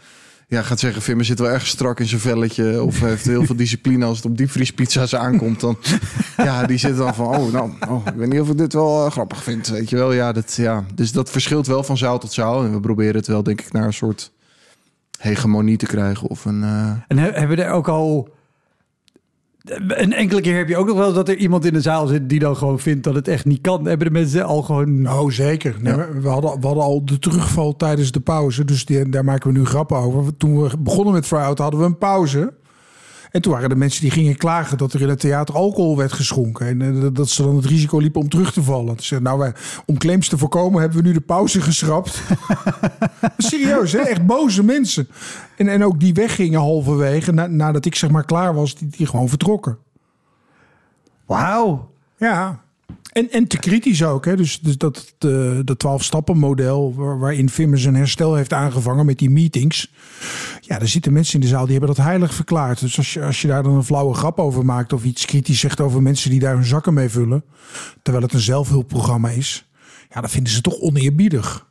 [0.50, 2.84] ja, gaat zeggen, Vimmer zit wel erg strak in zijn velletje.
[2.84, 5.60] Of heeft heel veel discipline als het op diepvriespizza's aankomt.
[5.60, 5.78] Dan,
[6.38, 9.06] ja, die zit dan van, oh, nou, oh, ik weet niet of ik dit wel
[9.06, 9.68] eh, grappig vind.
[9.68, 10.86] Weet je wel, ja, dat, ja.
[10.96, 12.64] Dus dat verschilt wel van zaal tot zaal.
[12.64, 14.32] En we proberen het wel, denk ik, naar een soort
[15.18, 16.28] hegemonie te krijgen.
[16.28, 16.64] Of een...
[16.64, 18.30] eh, En he- hebben we er ook al...
[19.88, 22.30] Een enkele keer heb je ook nog wel dat er iemand in de zaal zit
[22.30, 23.86] die dan gewoon vindt dat het echt niet kan.
[23.86, 25.10] Hebben de mensen al gewoon...
[25.10, 25.76] Oh, zeker.
[25.82, 28.66] Nee, we, we hadden, we hadden al de terugval tijdens de pauze.
[28.66, 30.38] Dus die, daar maken we nu grappen over.
[30.38, 32.54] Toen we begonnen met Fry-Out hadden we een pauze.
[33.32, 36.12] En toen waren er mensen die gingen klagen dat er in het theater alcohol werd
[36.14, 36.68] geschonken.
[36.68, 38.96] En eh, dat- ze dan het risico liepen om terug te vallen.
[39.10, 39.54] Eh, nou, wij,
[39.86, 42.22] om claims te voorkomen hebben we nu de pauze geschrapt.
[43.38, 44.00] Serieus, hè?
[44.00, 45.08] echt boze mensen.
[45.58, 49.08] En, en ook die weggingen halverwege, na, nadat ik zeg maar klaar was, die, die
[49.08, 49.78] gewoon vertrokken.
[51.26, 51.92] Wauw.
[52.18, 52.62] Ja,
[53.18, 54.26] en, en te kritisch ook.
[54.26, 54.36] Hè?
[54.36, 59.20] Dus, dus dat de, de 12-stappen model waar- waarin Vimmer zijn herstel heeft aangevangen met
[59.20, 59.92] die meetings.
[60.62, 62.80] Ja, er zitten mensen in de zaal die hebben dat heilig verklaard.
[62.80, 65.60] Dus als je, als je daar dan een flauwe grap over maakt of iets kritisch
[65.60, 67.44] zegt over mensen die daar hun zakken mee vullen.
[68.02, 69.66] Terwijl het een zelfhulpprogramma is.
[70.10, 71.67] Ja, dan vinden ze toch oneerbiedig.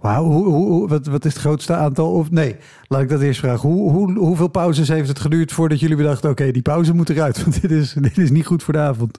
[0.00, 2.12] Wauw, wat, wat is het grootste aantal?
[2.12, 3.68] Of nee, laat ik dat eerst vragen.
[3.68, 6.30] Hoe, hoe, hoeveel pauzes heeft het geduurd voordat jullie bedachten...
[6.30, 9.18] oké, die pauze moet eruit, want dit is, dit is niet goed voor de avond.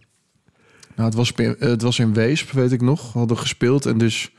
[0.95, 3.13] Nou, het was, eh, het was in Weesp, weet ik nog.
[3.13, 4.33] Hadden gespeeld en dus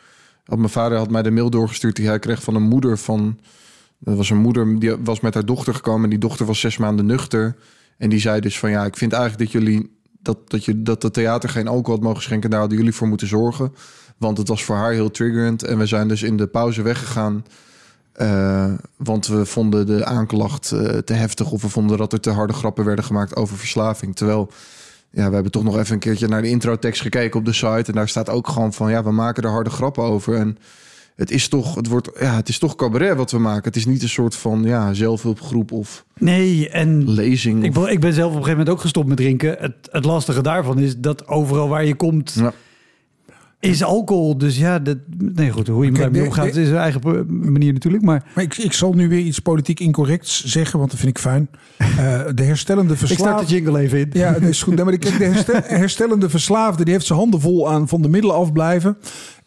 [0.44, 3.38] had mijn vader had mij de mail doorgestuurd die hij kreeg van een moeder van.
[3.98, 6.76] Dat was een moeder die was met haar dochter gekomen en die dochter was zes
[6.76, 7.56] maanden nuchter.
[7.98, 11.02] En die zei dus van ja, ik vind eigenlijk dat jullie dat, dat, je, dat
[11.02, 12.50] het theater geen alcohol had mogen schenken.
[12.50, 13.72] Daar hadden jullie voor moeten zorgen.
[14.22, 15.62] Want het was voor haar heel triggerend.
[15.64, 17.44] En we zijn dus in de pauze weggegaan.
[18.12, 21.50] eh, want we vonden de aanklacht eh, te heftig.
[21.50, 24.16] Of we vonden dat er te harde grappen werden gemaakt over verslaving.
[24.16, 24.50] Terwijl
[25.10, 27.82] ja, we hebben toch nog even een keertje naar de introtekst gekeken op de site.
[27.86, 30.34] En daar staat ook gewoon van, ja, we maken er harde grappen over.
[30.36, 30.58] En
[31.16, 33.64] het is toch, het wordt, ja, het is toch cabaret wat we maken.
[33.64, 37.64] Het is niet een soort van, ja, zelfhulpgroep of Nee, en lezing.
[37.64, 39.56] ik, of- ben- ik ben zelf op een gegeven moment ook gestopt met drinken.
[39.58, 42.52] Het, het lastige daarvan is dat overal waar je komt Ja.
[43.70, 44.38] Is alcohol.
[44.38, 47.26] Dus ja, dat, nee goed, hoe iemand Kijk, daarmee de- omgaat de- is zijn eigen
[47.52, 48.02] manier natuurlijk.
[48.04, 51.22] Maar Maar ik, ik zal nu weer iets politiek incorrects zeggen, want dat vind ik
[51.22, 51.48] fijn.
[51.98, 53.46] Eh, de herstellende ik start verslaafde...
[53.46, 54.10] de jingle even in.
[54.12, 54.74] Ja, dat is goed.
[54.74, 58.36] Nee, maar de herstel- herstellende verslaafde die heeft zijn handen vol aan van de middelen
[58.36, 58.96] afblijven.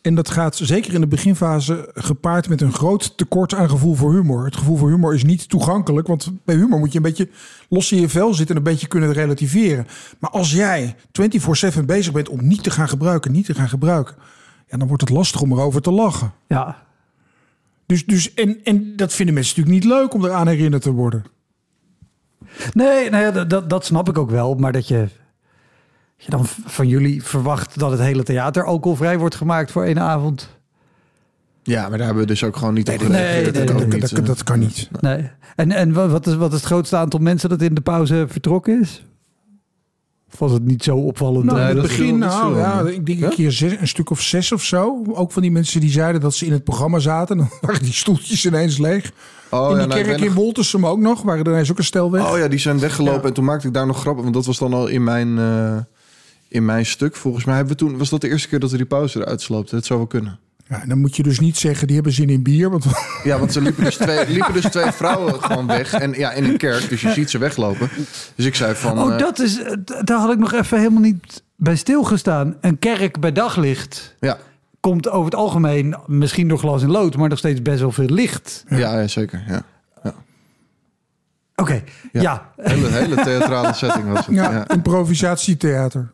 [0.06, 4.14] En dat gaat zeker in de beginfase gepaard met een groot tekort aan gevoel voor
[4.14, 4.46] humor.
[4.46, 7.30] Het gevoel voor humor is niet toegankelijk, want bij humor moet je een beetje
[7.70, 9.88] los in je vel zitten en een beetje kunnen relativeren.
[10.20, 14.16] Maar als jij 24/7 bezig bent om niet te gaan gebruiken, niet te gaan gebruiken,
[14.68, 16.32] ja, dan wordt het lastig om erover te lachen.
[16.48, 16.84] Ja,
[17.86, 21.24] Dus, dus en, en dat vinden mensen natuurlijk niet leuk om eraan herinnerd te worden.
[22.74, 24.56] Nee, nou ja, dat- dat, dat snap ik ook wel.
[24.56, 25.08] Maar dat je,
[26.16, 30.50] je dan van jullie verwacht dat het hele theater alcoholvrij wordt gemaakt voor één avond.
[31.64, 33.54] Ja, maar daar hebben we dus ook gewoon niet op nee, gereageerd.
[33.54, 34.90] nee, En nee, ook Dat, niet, dat, dat kan niet.
[35.02, 35.30] Nee.
[35.56, 38.26] En, en wa- wat, is, wat is het grootste aantal mensen dat in de pauze
[38.30, 39.06] vertrokken is?
[40.34, 41.46] Of was het niet zo opvallend?
[41.46, 44.52] Nou, in het begin, nou ja, ik denk een keer zes, een stuk of zes
[44.52, 45.04] of zo.
[45.14, 47.38] Ook van die mensen die zeiden dat ze in het programma zaten.
[47.38, 49.12] Dan waren die stoeltjes ineens leeg.
[49.50, 51.22] Oh, in ja, die nou, ik kerk in nog- Woltersum ook nog.
[51.22, 52.32] Waren er ineens ook een stel weg.
[52.32, 53.22] Oh ja, die zijn weggelopen.
[53.22, 53.28] Ja.
[53.28, 54.24] En toen maakte ik daar nog grappen.
[54.24, 55.78] Want dat was dan al in mijn, eh,
[56.56, 57.16] in mijn stuk.
[57.16, 57.98] Volgens mij hebben we toen...
[57.98, 59.76] Was dat de eerste keer dat we die pauze eruit sloopten?
[59.78, 60.40] Het zou wel kunnen.
[60.68, 62.70] Ja, en dan moet je dus niet zeggen, die hebben zin in bier.
[62.70, 62.86] Want
[63.24, 65.94] Ja, want er liepen dus twee, liepen dus twee vrouwen gewoon weg.
[65.94, 66.90] En ja, in een kerk.
[66.90, 67.90] Dus je ziet ze weglopen.
[68.36, 69.00] Dus ik zei van...
[69.00, 72.56] oh, eh, dat is, d- daar had ik nog even helemaal niet bij stilgestaan.
[72.62, 74.38] Een kerk bij daglicht Ja,
[74.80, 78.10] komt over het algemeen misschien door glas en lood, maar nog steeds best wel veel
[78.10, 78.64] licht.
[78.70, 78.78] ja.
[78.78, 79.44] ja, zeker.
[79.48, 79.62] Ja.
[81.56, 82.22] Oké, ja.
[82.22, 82.52] Ja.
[82.62, 84.36] Hele, hele theatrale setting was het.
[84.36, 84.68] ja, Ja.
[84.68, 86.14] improvisatietheater.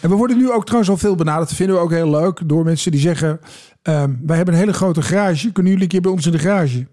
[0.00, 1.48] En we worden nu ook trouwens al veel benaderd.
[1.48, 2.40] Dat vinden we ook heel leuk.
[2.48, 3.40] Door mensen die zeggen,
[3.82, 5.52] ehm, wij hebben een hele grote garage.
[5.52, 6.86] Kunnen jullie een keer bij ons in de garage?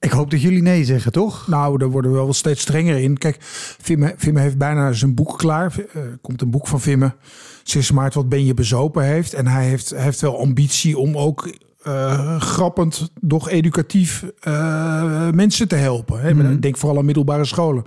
[0.00, 1.46] Ik hoop dat jullie nee zeggen, toch?
[1.48, 3.18] Nou, daar worden we wel steeds strenger in.
[3.18, 3.36] Kijk,
[3.80, 5.74] Vimme, Vimme heeft bijna zijn boek klaar.
[5.94, 7.14] Er komt een boek van Vimme.
[7.62, 9.34] 6 maart, wat ben je bezopen heeft.
[9.34, 11.50] En hij heeft, hij heeft wel ambitie om ook
[11.86, 16.20] eh, grappend, doch educatief eh, mensen te helpen.
[16.20, 16.34] Hè?
[16.34, 16.50] Mhm.
[16.52, 17.84] Ik Denk vooral aan middelbare scholen.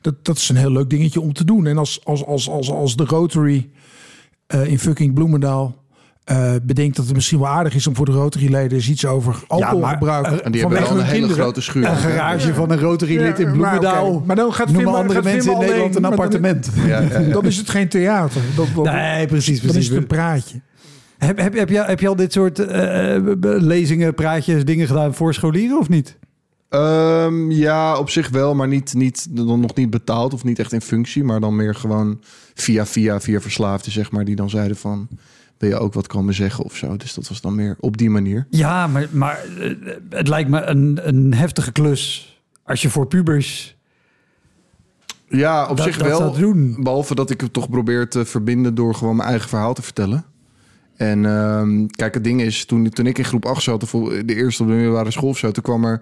[0.00, 1.66] Dat, dat is een heel leuk dingetje om te doen.
[1.66, 3.68] En als, als, als, als, als de Rotary
[4.46, 5.76] eh, in fucking Bloemendaal...
[6.24, 9.36] eh, bedenkt dat het misschien wel aardig is om voor de Rotary-leden eens iets over
[9.46, 10.26] alcoholgebruik.
[10.26, 11.86] eh, En die hebben wel een hele grote schuur.
[11.88, 14.22] Een garage van een Rotary-lid in Ja, Bloemendaal.
[14.26, 16.70] maar dan gaat Noemen andere gaat mensen in Nederland een alleen, appartement.
[16.86, 17.32] Ja, ja, ja.
[17.36, 18.40] Dan is het geen theater.
[18.56, 19.58] Dat, dat- Nee, precies.
[19.60, 19.88] dan is precies.
[19.88, 20.60] het een praatje.
[21.18, 25.34] Heb, heb, heb, je, heb je al dit soort eh, lezingen, praatjes, dingen gedaan voor
[25.34, 26.18] scholieren of niet?
[26.68, 30.72] Ehm, ja, op zich wel, maar niet, niet, dan nog niet betaald of niet echt
[30.72, 31.24] in functie.
[31.24, 32.20] Maar dan meer gewoon
[32.54, 34.24] via, via, via verslaafden, zeg maar.
[34.24, 35.08] Die dan zeiden van,
[35.58, 36.96] wil je ook wat komen zeggen of zo.
[36.96, 38.46] Dus dat was dan meer op die manier.
[38.50, 39.74] Ja, maar, maar eh,
[40.10, 42.32] het lijkt me een, een heftige klus
[42.64, 43.76] als je voor pubers
[45.28, 46.32] Ja, op dat, zich dat wel.
[46.32, 46.76] doen.
[46.80, 50.24] Behalve dat ik het toch probeer te verbinden door gewoon mijn eigen verhaal te vertellen.
[50.98, 53.80] En ehm, kijk, het ding is, toen, toen ik in groep 8 zat,
[54.24, 56.00] de eerste op de middelbare school of zo, toen kwam er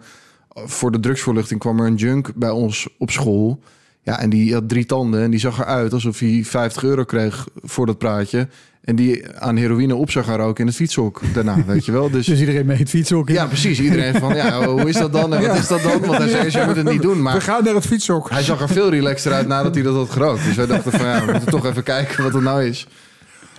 [0.54, 3.60] voor de drugsvoorlichting kwam er een junk bij ons op school.
[4.02, 7.46] Ja, en die had drie tanden en die zag eruit alsof hij 50 euro kreeg
[7.62, 8.48] voor dat praatje.
[8.84, 12.10] En die aan heroïne op zou gaan roken in het fietshok daarna, weet je wel.
[12.10, 13.34] Dus Dus iedereen mee het fietsen ook in.
[13.34, 13.80] ja, precies.
[13.80, 15.34] Iedereen van, ja, hoe is dat dan?
[15.34, 16.00] En wat is dat dan?
[16.00, 17.16] Want hij zei, je moet het niet doen.
[17.16, 18.30] We Maar gaan naar het fietshok.
[18.30, 20.44] hij zag er veel relaxter uit nadat hij dat had gerookt.
[20.44, 22.86] Dus wij dachten van, ja, we moeten toch even kijken wat het nou is.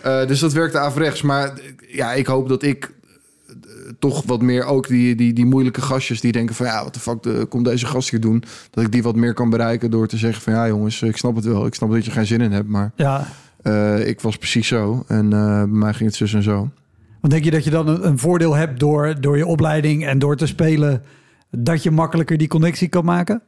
[0.01, 1.21] Eh, dus dat werkte averechts.
[1.21, 1.53] Maar
[1.87, 2.95] ja, ik hoop dat ik
[3.99, 6.99] toch wat meer ook die, die, die moeilijke gastjes die denken van, ja, wat de
[6.99, 8.43] fuck de, komt deze gast hier doen?
[8.71, 11.35] Dat ik die wat meer kan bereiken door te zeggen van, ja jongens, ik snap
[11.35, 11.65] het wel.
[11.65, 13.27] Ik snap dat je geen zin in hebt, maar Ja.
[13.61, 15.03] eh, ik was precies zo.
[15.07, 16.69] En eh, bij mij ging het zus en zo.
[17.21, 20.19] Want denk je dat je dan een, een voordeel hebt door, door je opleiding en
[20.19, 21.01] door te spelen,
[21.51, 23.41] dat je makkelijker die connectie kan maken?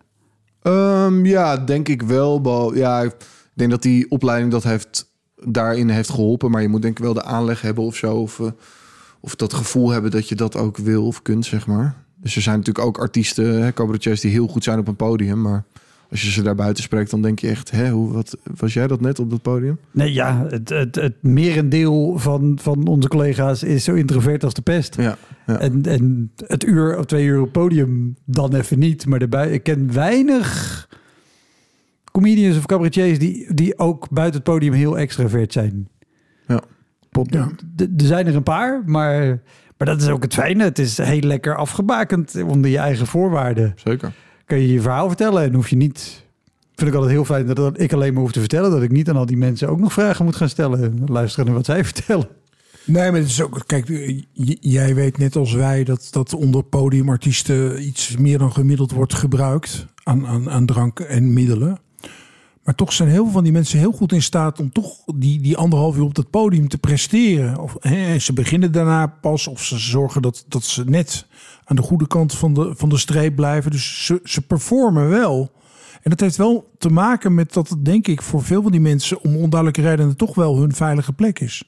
[0.61, 2.75] Ehm, ja, denk ik wel.
[2.75, 3.15] Ja, ik
[3.53, 5.08] denk dat die opleiding dat heeft,
[5.47, 6.51] daarin heeft geholpen.
[6.51, 8.15] Maar je moet denk ik wel de aanleg hebben of zo.
[8.15, 8.47] Of, eh,
[9.19, 11.95] of dat gevoel hebben dat je dat ook wil of kunt, zeg maar.
[12.21, 15.41] Dus er zijn natuurlijk ook artiesten, hè, cabaretiers, die heel goed zijn op een podium.
[15.41, 15.63] Maar
[16.09, 17.71] als je ze daar buiten spreekt, dan denk je echt...
[17.71, 19.79] Hè, hoe, wat, was jij dat net op dat podium?
[19.91, 24.61] Nee, ja, het, het, het merendeel van, van onze collega's is zo introvert als de
[24.61, 24.95] pest.
[24.95, 25.59] Ja, ja.
[25.59, 29.05] En, en het uur of twee uur op podium dan even niet.
[29.05, 30.87] Maar daarbij, ik ken weinig
[32.19, 35.87] comedians of cabaretiers die, die ook buiten het podium heel extravert zijn.
[36.47, 36.61] Ja.
[37.09, 37.49] Pop, Ja.
[37.77, 39.41] Er zijn er een paar, maar,
[39.77, 40.63] maar dat is ook het fijne.
[40.63, 43.73] Het is heel lekker afgebakend onder je eigen voorwaarden.
[43.75, 44.13] zeker.
[44.45, 46.27] Kan je je verhaal vertellen en hoef je niet...
[46.75, 48.71] Vind ik altijd heel fijn dat, ik alleen maar hoef te vertellen.
[48.71, 51.01] Dat ik niet aan al die mensen ook nog vragen moet gaan stellen.
[51.05, 52.27] Luisteren naar wat zij vertellen.
[52.85, 53.87] Nee, maar het is ook, kijk,
[54.59, 59.85] jij weet net als wij dat, dat onder podiumartiesten iets meer dan gemiddeld wordt gebruikt
[60.03, 61.79] aan, aan, aan drank en middelen.
[62.69, 65.41] Maar toch zijn heel veel van die mensen heel goed in staat om toch die,
[65.41, 67.57] die anderhalf uur op dat podium te presteren.
[67.57, 71.25] Of, hè, ze beginnen daarna pas of ze zorgen dat, dat ze net
[71.63, 73.71] aan de goede kant van de, van de streep blijven.
[73.71, 75.51] Dus ze, ze performen wel.
[76.01, 78.81] En dat heeft wel te maken met dat het, denk ik, voor veel van die
[78.81, 81.63] mensen om onduidelijke redenen toch wel hun veilige plek is.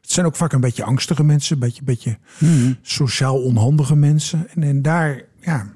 [0.00, 2.18] Het zijn ook vaak een beetje angstige mensen, een beetje, beetje
[2.82, 4.48] sociaal onhandige mensen.
[4.54, 5.72] En, en daar, ja,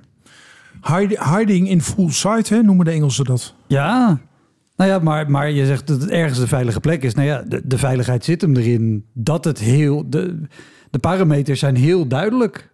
[1.37, 3.55] hiding in full sight, hè, noemen de Engelsen dat.
[3.67, 4.21] Ja,
[4.83, 7.15] nou ja, maar, maar je zegt dat het ergens de veilige plek is.
[7.15, 10.11] Nou ja, de, de veiligheid zit hem erin dat het heel.
[10.11, 10.41] De,
[10.91, 12.71] de parameters zijn heel duidelijk.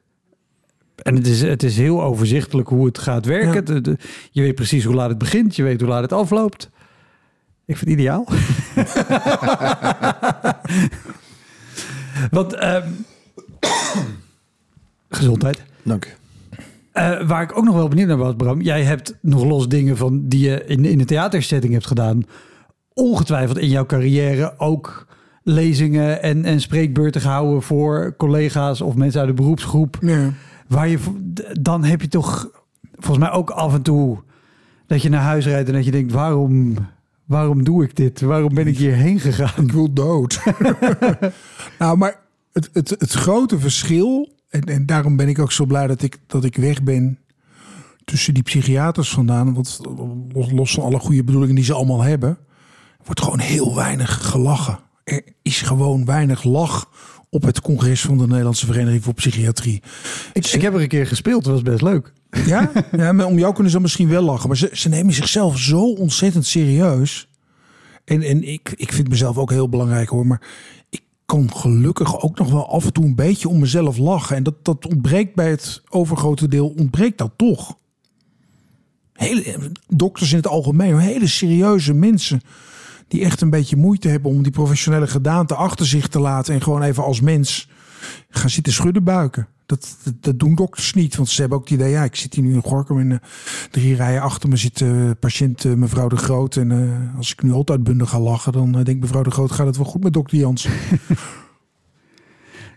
[1.02, 3.54] En het is, het is heel overzichtelijk hoe het gaat werken.
[3.54, 3.60] Ja.
[3.60, 3.96] De- de-
[4.30, 6.70] je weet precies hoe laat het begint, je weet hoe laat het afloopt.
[7.64, 8.26] Ik vind het ideaal.
[12.30, 12.88] Want, ehm,
[15.08, 15.62] gezondheid.
[15.82, 16.17] Dank
[16.98, 18.60] Eh, waar ik ook nog wel benieuwd naar was, Bram.
[18.60, 22.22] Jij hebt nog los dingen van die je in, in de theatersetting hebt gedaan.
[22.92, 25.06] Ongetwijfeld in jouw carrière ook
[25.42, 29.96] lezingen en, en spreekbeurten gehouden voor collega's of mensen uit de beroepsgroep.
[30.00, 30.32] Ja.
[30.68, 30.98] Waar je,
[31.60, 32.50] dan heb je toch
[32.92, 34.18] volgens mij ook af en toe
[34.86, 36.76] dat je naar huis rijdt en dat je denkt, waarom,
[37.24, 38.20] waarom doe ik dit?
[38.20, 39.64] Waarom ben ik hierheen gegaan?
[39.64, 40.40] Ik wil dood.
[41.78, 42.20] nou, maar
[42.52, 46.18] het, het, het grote verschil, en, en daarom ben ik ook zo blij dat ik,
[46.26, 47.18] dat ik weg ben
[48.04, 49.80] tussen die psychiaters vandaan, want
[50.52, 52.38] los, van alle goede bedoelingen die ze allemaal hebben,
[53.04, 54.78] wordt gewoon heel weinig gelachen.
[55.04, 56.90] Er is gewoon weinig lach
[57.30, 59.82] op het congres van de Nederlandse Vereniging voor Psychiatrie.
[60.32, 62.12] Ik, ik heb er een keer gespeeld, dat was best leuk.
[62.46, 64.48] Ja, ja maar om jou kunnen ze misschien wel lachen.
[64.48, 67.28] Maar ze, ze nemen zichzelf zo ontzettend serieus.
[68.04, 70.26] En, en ik, ik vind mezelf ook heel belangrijk hoor.
[70.26, 70.42] Maar
[70.90, 74.36] ik kan gelukkig ook nog wel af en toe een beetje om mezelf lachen.
[74.36, 77.78] En dat, dat ontbreekt bij het overgrote deel, ontbreekt dat toch.
[79.12, 82.40] Hele, dokters in het algemeen, hele serieuze mensen.
[83.08, 86.54] Die echt een beetje moeite hebben om die professionele gedaante achter zich te laten.
[86.54, 87.68] En gewoon even als mens
[88.30, 89.48] gaan zitten schudden buiken.
[89.68, 91.16] Dat, dat, doen dokters niet.
[91.16, 93.18] Want ze hebben ook het idee, ja, ik zit hier nu in Gorkum en eh,
[93.70, 96.56] drie rijen achter me zit eh, patiënt eh, mevrouw de Groot.
[96.56, 99.76] En als ik nu altijd bundig ga lachen, dan denkt mevrouw de Groot, gaat het
[99.76, 100.68] wel goed met dokter Jans.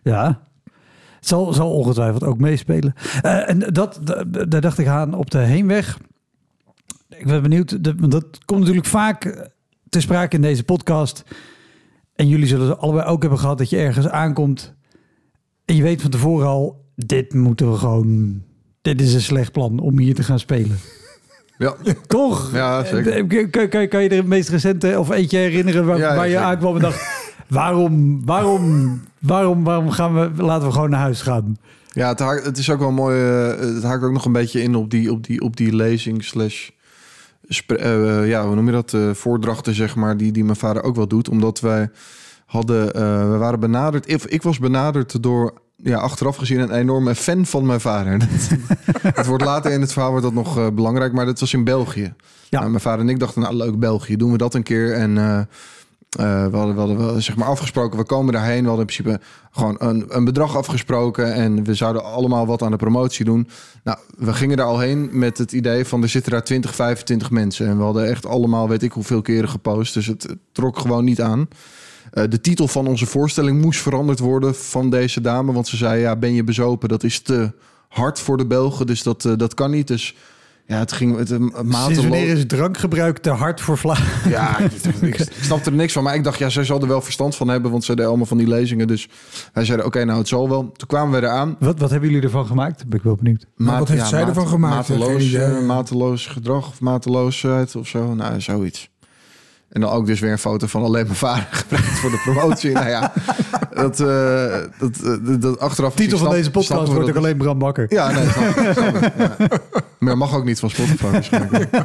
[0.03, 0.47] Ja.
[1.19, 2.93] Zal, zal ongetwijfeld ook meespelen.
[3.21, 5.97] En dat, da- daar dacht ik aan op de heenweg.
[7.09, 9.49] Ik ben benieuwd, dat komt natuurlijk vaak
[9.89, 11.23] te sprake in deze podcast.
[12.15, 14.73] En jullie zullen allebei ook hebben gehad dat je ergens aankomt.
[15.65, 18.41] En je weet van tevoren al, dit moeten we gewoon...
[18.81, 20.77] Dit is een slecht plan om hier te gaan spelen.
[21.57, 21.75] Ja,
[22.07, 22.49] Toch?
[22.53, 23.11] Ja, zeker.
[23.31, 26.15] Eh, Kan, kan, kan je er het meest recente of eentje herinneren waar, Ja, ja,
[26.15, 26.99] waar je aankwam en dacht...
[27.47, 31.57] Waarom, waarom, waarom, waarom gaan we, laten we gewoon naar huis gaan?
[31.93, 33.21] Ja, het, haakt- het is ook wel mooi.
[33.21, 36.23] eh, het haakt ook nog een beetje in op die, op die, op die lezing
[36.23, 36.69] slash...
[37.67, 38.95] eh, ja, hoe noem je dat?
[39.17, 41.29] voordrachten, zeg maar, die, die mijn vader ook wel doet.
[41.29, 41.89] Omdat wij
[42.45, 42.85] hadden...
[43.31, 44.09] we waren benaderd...
[44.11, 45.53] Ik, ik was benaderd door...
[45.83, 48.17] Ja, achteraf gezien een enorme fan van mijn vader.
[49.13, 51.63] Het wordt later in het verhaal wordt dat nog eh, belangrijk, maar dat was in
[51.63, 52.13] België.
[52.49, 52.59] Ja.
[52.59, 54.93] Nou, mijn vader en ik dachten, nou leuk België, doen we dat een keer.
[54.93, 55.45] En eh, eh,
[56.51, 58.61] we hadden, we hadden wel, zeg maar afgesproken, we komen daarheen.
[58.61, 62.71] We hadden in principe gewoon een, een bedrag afgesproken en we zouden allemaal wat aan
[62.71, 63.47] de promotie doen.
[63.83, 67.31] Nou, we gingen daar al heen met het idee van er zitten daar 20, 25
[67.31, 67.67] mensen.
[67.67, 69.93] En we hadden echt allemaal, weet ik hoeveel keren gepost.
[69.93, 71.47] Dus het, het trok gewoon niet aan.
[72.11, 75.53] Eh, de titel van onze voorstelling moest veranderd worden van deze dame.
[75.53, 76.89] Want ze zei, ja, ben je bezopen?
[76.89, 77.51] Dat is te
[77.87, 79.87] hard voor de Belgen, dus dat, eh, dat kan niet.
[79.87, 80.15] Dus
[80.71, 83.97] ja, het ging het, Sinds wanneer is drankgebruik te hard voor Vla?
[84.27, 86.03] Ja, ik, ik, snapte er niks van.
[86.03, 87.71] Maar ik dacht, ja, zij zal er wel verstand van hebben.
[87.71, 88.87] Want ze deden allemaal van die lezingen.
[88.87, 89.09] Dus
[89.53, 90.71] wij zeiden, oké, nou, het zal wel.
[90.71, 91.55] Toen kwamen we eraan.
[91.59, 92.87] Wat, wat hebben jullie ervan gemaakt?
[92.87, 93.45] Ben ik wel benieuwd.
[93.55, 94.89] Wat heeft zij ervan gemaakt?
[94.89, 98.13] Mateloos, eh, mateloos gedrag of mateloosheid of zo.
[98.13, 98.89] Nou, zoiets.
[99.71, 102.71] En dan ook dus weer een foto van alleen mijn vader gebruikt voor de promotie.
[102.71, 103.13] nou ja,
[103.73, 105.95] dat, eh, dat, dat, dat achteraf...
[105.95, 107.85] Titel van snap- deze podcast wordt ook alleen Bram Bakker.
[107.89, 109.35] Ja, nee, snap ik, snap ik, ja.
[109.99, 111.69] Maar mag ook niet van Spotify waarschijnlijk.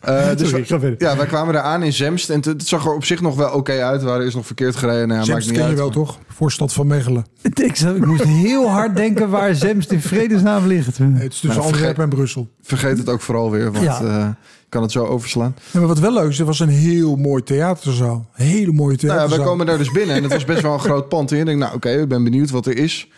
[0.00, 2.94] Eh, dus Sorry, we- ja, wij kwamen daar aan in Zemst en het zag er
[2.94, 4.00] op zich nog wel oké uit.
[4.00, 5.08] We waren eerst nog verkeerd gereden.
[5.08, 6.18] Nou, ja, Zems maakt niet ken je wel toch?
[6.28, 7.24] Voorstad van Mechelen.
[7.54, 10.98] Ik, zou- ik moest heel hard denken waar Zemst in vredesnaam ligt.
[10.98, 12.48] Nee, het is tussen Nou, Antwerpen en Brussel.
[12.62, 14.00] Vergeet het ook vooral weer, want Ja.
[14.00, 14.34] eh, ik
[14.70, 15.54] kan het zo overslaan.
[15.70, 18.26] Ja, maar wat wel leuk is, er was een heel mooi theaterzaal.
[18.36, 19.38] Een hele mooie Nou ja, theaterzaal.
[19.38, 21.32] wij komen daar dus binnen en het was best wel een groot pand.
[21.32, 23.08] En je denkt, nou oké, ik ben benieuwd wat er is.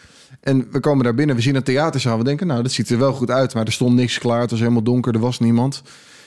[0.41, 2.19] En we komen daar binnen, we zien een theaterzaal.
[2.19, 3.55] We denken, nou, dat ziet er wel goed uit.
[3.55, 5.83] Maar er stond niks klaar, het was helemaal donker, er was niemand.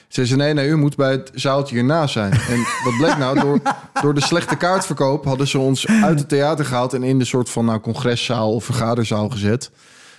[0.07, 2.31] Ze zei, nee, nee, u moet bij het zaaltje hiernaast zijn.
[2.31, 3.39] En wat bleek nou?
[3.39, 3.59] Door,
[4.01, 6.93] door de slechte kaartverkoop hadden ze ons uit het theater gehaald...
[6.93, 9.71] en in de soort van nou, congreszaal of vergaderzaal gezet.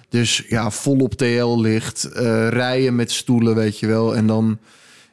[0.09, 4.17] Dus ja, volop TL-licht, eh, rijen met stoelen, weet je wel.
[4.17, 4.59] En dan,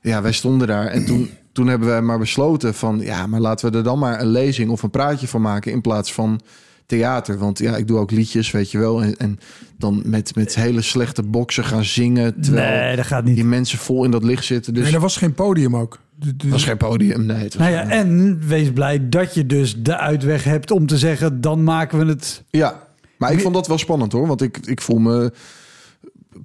[0.03, 0.87] ja, wij stonden daar.
[0.87, 2.99] En toen, toen hebben wij maar besloten van...
[2.99, 5.71] ja, maar laten we er dan maar een lezing of een praatje van maken...
[5.71, 6.41] in plaats van
[6.85, 7.37] theater.
[7.37, 9.03] Want ja, ik doe ook liedjes, weet je wel.
[9.03, 9.39] En, en
[9.77, 12.41] dan met, met hele slechte boksen gaan zingen...
[12.41, 13.35] terwijl Nee, dat gaat niet.
[13.35, 14.73] die mensen vol in dat licht zitten.
[14.73, 15.99] Dus Nee, er was geen podium ook.
[16.19, 17.37] Het was geen podium, nee.
[17.37, 20.97] Het was Nou ja, en wees blij dat je dus de uitweg hebt om te
[20.97, 21.41] zeggen...
[21.41, 22.43] dan maken we het...
[22.49, 22.83] Ja,
[23.17, 24.27] maar ik vond dat wel spannend hoor.
[24.27, 25.31] Want ik, ik voel me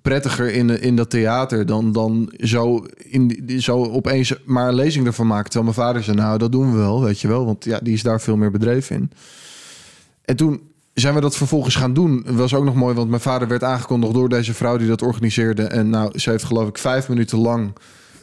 [0.03, 5.27] prettiger in, in dat theater dan, dan zo, in, zo opeens maar een lezing ervan
[5.27, 5.51] maken.
[5.51, 7.45] Terwijl mijn vader zei, nou dat doen we wel, weet je wel.
[7.45, 9.11] Want ja, die is daar veel meer bedreven in.
[10.25, 10.61] En toen
[10.95, 12.27] zijn we dat vervolgens gaan doen.
[12.27, 15.63] Was ook nog mooi, want mijn vader werd aangekondigd door deze vrouw die dat organiseerde.
[15.63, 17.73] En nou, ze heeft geloof ik vijf minuten lang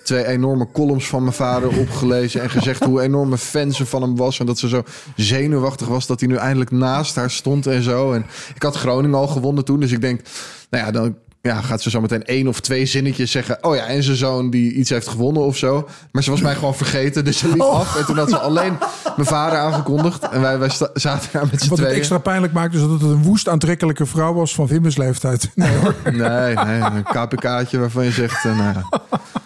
[0.06, 4.16] twee enorme columns van mijn vader opgelezen en gezegd hoe enorme fan ze van hem
[4.16, 4.84] was en dat ze zo
[5.16, 8.14] zenuwachtig was dat hij nu eindelijk naast haar stond en zo.
[8.14, 8.26] En
[8.56, 10.22] ik had Groningen al gewonnen toen, dus ik denk,
[10.70, 13.58] nou ja, dan ja, gaat ze zo meteen één of twee zinnetjes zeggen.
[13.64, 15.88] Oh ja, en zijn zoon die iets heeft gewonnen of zo.
[16.12, 17.96] Maar ze was mij gewoon vergeten, dus ze liep af.
[17.98, 18.78] En toen had ze alleen
[19.16, 20.30] mijn vader aangekondigd.
[20.30, 23.02] En wij, wij zaten daar met z'n Wat het extra pijnlijk maakte, is dat het
[23.02, 25.50] een woest aantrekkelijke vrouw was van Wimmes leeftijd.
[25.56, 25.96] Nee hoor.
[26.04, 28.76] Nee, nee, een KPK'tje waarvan je zegt, eh, nou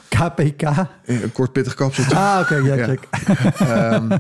[0.08, 0.62] KPK?
[1.06, 2.16] een kort pittig kapseltje.
[2.16, 2.86] Ah, oké, ja, Ja.
[2.86, 3.00] check.
[3.60, 4.18] Ehm,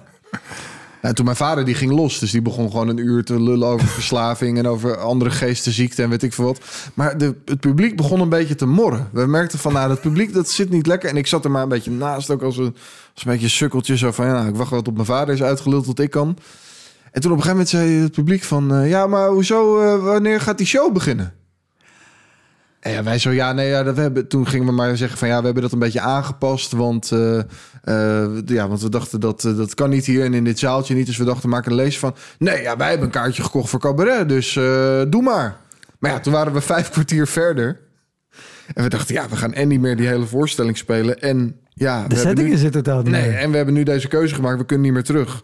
[1.01, 3.67] nou, toen mijn vader die ging los, dus die begon gewoon een uur te lullen
[3.67, 6.61] over verslaving en over andere geestesziekten en weet ik veel wat.
[6.93, 9.09] Maar de, het publiek begon een beetje te morren.
[9.11, 11.09] We merkten van, nou, dat publiek dat zit niet lekker.
[11.09, 12.75] En ik zat er maar een beetje naast, ook als een,
[13.13, 13.97] als een beetje sukkeltje.
[13.97, 16.37] Zo van, ja, nou, ik wacht wel tot mijn vader is uitgeluld tot ik kan.
[17.11, 20.03] En toen op een gegeven moment zei het publiek van, eh, ja, maar hoezo, eh,
[20.03, 21.33] wanneer gaat die show beginnen?
[22.79, 25.17] En ja, wij zo, ja, nee, ja, dat we hebben, toen gingen we maar zeggen
[25.17, 27.37] van, ja, we hebben dat een beetje aangepast, want, eh,
[27.83, 30.95] eh, ja, want we dachten dat eh, dat kan niet hier en in dit zaaltje
[30.95, 33.69] niet, dus we dachten, maken een lees van, nee, ja, wij hebben een kaartje gekocht
[33.69, 34.53] voor cabaret, dus
[35.09, 35.57] doe maar.
[35.99, 37.79] Maar ja, toen waren we vijf kwartier verder
[38.73, 42.03] en we dachten, ja, we gaan en niet meer die hele voorstelling spelen en ja,
[42.03, 44.07] we De hebben setting nu, is het totaal niet nee, en we hebben nu deze
[44.07, 45.43] keuze gemaakt, we kunnen niet meer terug.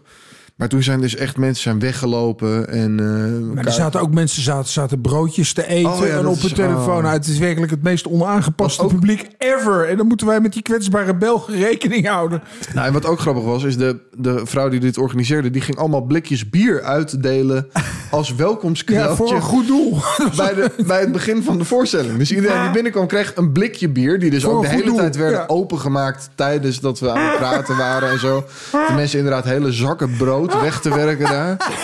[0.56, 4.42] Maar toen zijn dus echt mensen zijn weggelopen en eh, Maar er zaten ook mensen
[4.42, 7.04] zaten, zaten broodjes te eten Oh ja, en op hun is- telefoon.
[7.04, 7.10] oh.
[7.12, 9.88] Het is werkelijk het meest onaangepaste ook- publiek ever.
[9.88, 12.42] En dan moeten wij met die kwetsbare Belgen rekening houden.
[12.74, 15.50] Nou, en wat ook grappig was, is de, de vrouw die dit organiseerde...
[15.50, 17.66] die ging allemaal blikjes bier uitdelen
[18.10, 19.16] als Ja, welkomstcadeautje...
[19.24, 19.98] voor een goed doel.
[20.36, 22.18] bij, de, bij het begin van de voorstelling.
[22.18, 24.18] Dus iedereen die binnenkwam kreeg een blikje bier...
[24.18, 25.46] die dus Voor ook de hele doel, tijd werden ja.
[25.46, 26.30] opengemaakt...
[26.34, 28.44] tijdens dat we aan het praten waren en zo.
[28.70, 31.56] De mensen inderdaad hele zakken brood weg te werken daar.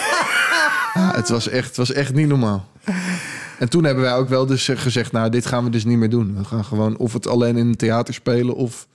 [0.95, 2.68] Ja, het, was echt, het was echt niet normaal.
[3.59, 5.12] En toen hebben wij ook wel dus gezegd...
[5.12, 6.34] nou, dit gaan we dus niet meer doen.
[6.37, 8.55] We gaan gewoon of het alleen in het theater spelen...
[8.55, 8.87] of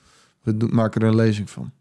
[0.44, 1.72] we doen- maken er een lezing van.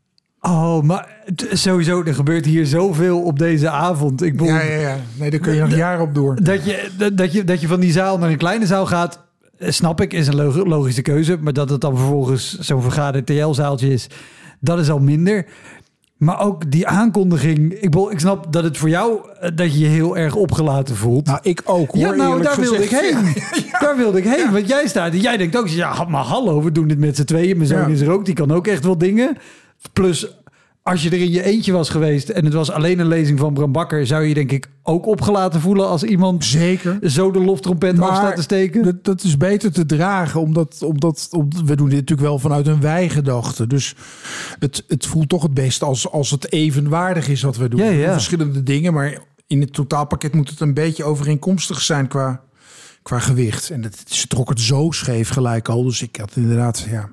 [0.41, 1.09] Oh, maar
[1.53, 4.23] sowieso, er gebeurt hier zoveel op deze avond.
[4.23, 4.97] Ik bedoel, Ja, ja, ja.
[5.15, 6.43] Nee, daar kun je nog jaren op door.
[6.43, 9.21] Dat, je, dat, je, dat je van die zaal naar een kleine zaal gaat,
[9.59, 11.39] eh, snap ik, is een log- logische keuze.
[11.41, 14.07] Maar dat het dan vervolgens zo'n vergader TL-zaaltje is,
[14.61, 15.47] dat is al minder.
[16.17, 17.73] Maar ook die aankondiging.
[17.73, 20.97] Ik, bedoel, ik snap dat het voor jou, eh, dat je je heel erg opgelaten
[20.97, 21.27] voelt.
[21.27, 22.01] Nou, ik ook hoor.
[22.01, 23.17] ja, nou, daar wilde ik heen.
[23.81, 24.53] Daar wilde ik heen.
[24.53, 27.25] Want jij staat en jij denkt ook, ja, maar hallo, we doen dit met z'n
[27.25, 27.57] tweeën.
[27.57, 27.87] Mijn zoon Ja.
[27.87, 29.37] is er ook, die kan ook echt wel dingen.
[29.93, 30.27] Plus,
[30.87, 33.55] als je er in je eentje was geweest en het was alleen een lezing van
[33.55, 37.11] Bram Bakker, zou je denk ik ook opgelaten voelen als iemand Zeker.
[37.11, 38.83] zo de loftrompet af staat te steken.
[38.83, 42.67] Dat, dat is beter te dragen, omdat, omdat, omdat we doen dit natuurlijk wel vanuit
[42.67, 43.67] een wij-gedachte.
[43.67, 43.95] Dus
[44.59, 47.81] het, het voelt toch het best als, als het evenwaardig is wat we doen.
[47.81, 47.97] Ja, ja.
[47.97, 52.41] We doen Verschillende dingen, maar in het totaalpakket moet het een beetje overeenkomstig zijn qua,
[53.03, 53.71] qua gewicht.
[53.71, 57.11] En het, ze trok het zo scheef gelijk al, dus ik had inderdaad, ja.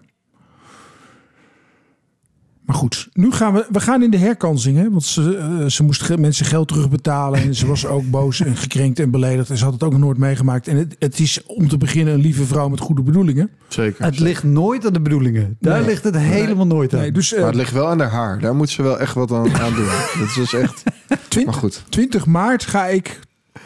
[2.66, 4.78] Maar goed, nu gaan we, we gaan in de herkansing.
[4.78, 4.89] Hè?
[4.91, 7.41] Want ze, eh, ze moest ge- mensen geld terugbetalen.
[7.41, 9.49] En ze was ook boos en gekrenkt en beledigd.
[9.49, 10.68] En ze had het ook nog nooit meegemaakt.
[10.68, 13.49] En het, het is om te beginnen een lieve vrouw met goede bedoelingen.
[13.68, 14.05] Zeker.
[14.05, 15.57] Het ligt nooit aan de bedoelingen.
[15.59, 15.86] Daar Nee.
[15.88, 16.99] ligt het helemaal nooit aan.
[16.99, 18.39] Nee, dus eh, Maar het ligt wel aan haar haar.
[18.39, 19.86] Daar moet ze wel echt wat aan, aan doen.
[20.20, 20.84] Dat is dus echt...
[21.07, 21.84] Maar 20, goed.
[21.89, 23.20] 20 maart ga ik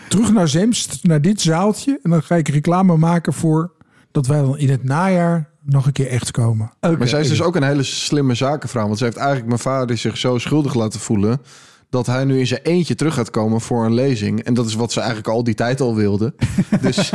[0.09, 1.99] terug naar Zemst, naar dit zaaltje.
[2.03, 3.71] En dan ga ik reclame maken voor
[4.11, 6.71] dat wij dan in het najaar nog een keer echt komen.
[6.79, 8.85] Maar zij is dus ook een hele slimme zakenvrouw.
[8.85, 11.41] Want ze heeft eigenlijk mijn vader zich zo schuldig laten voelen...
[11.89, 14.43] dat hij nu in zijn eentje terug gaat komen voor een lezing.
[14.43, 16.33] En dat is wat ze eigenlijk al die tijd al wilde.
[16.81, 17.11] Dus...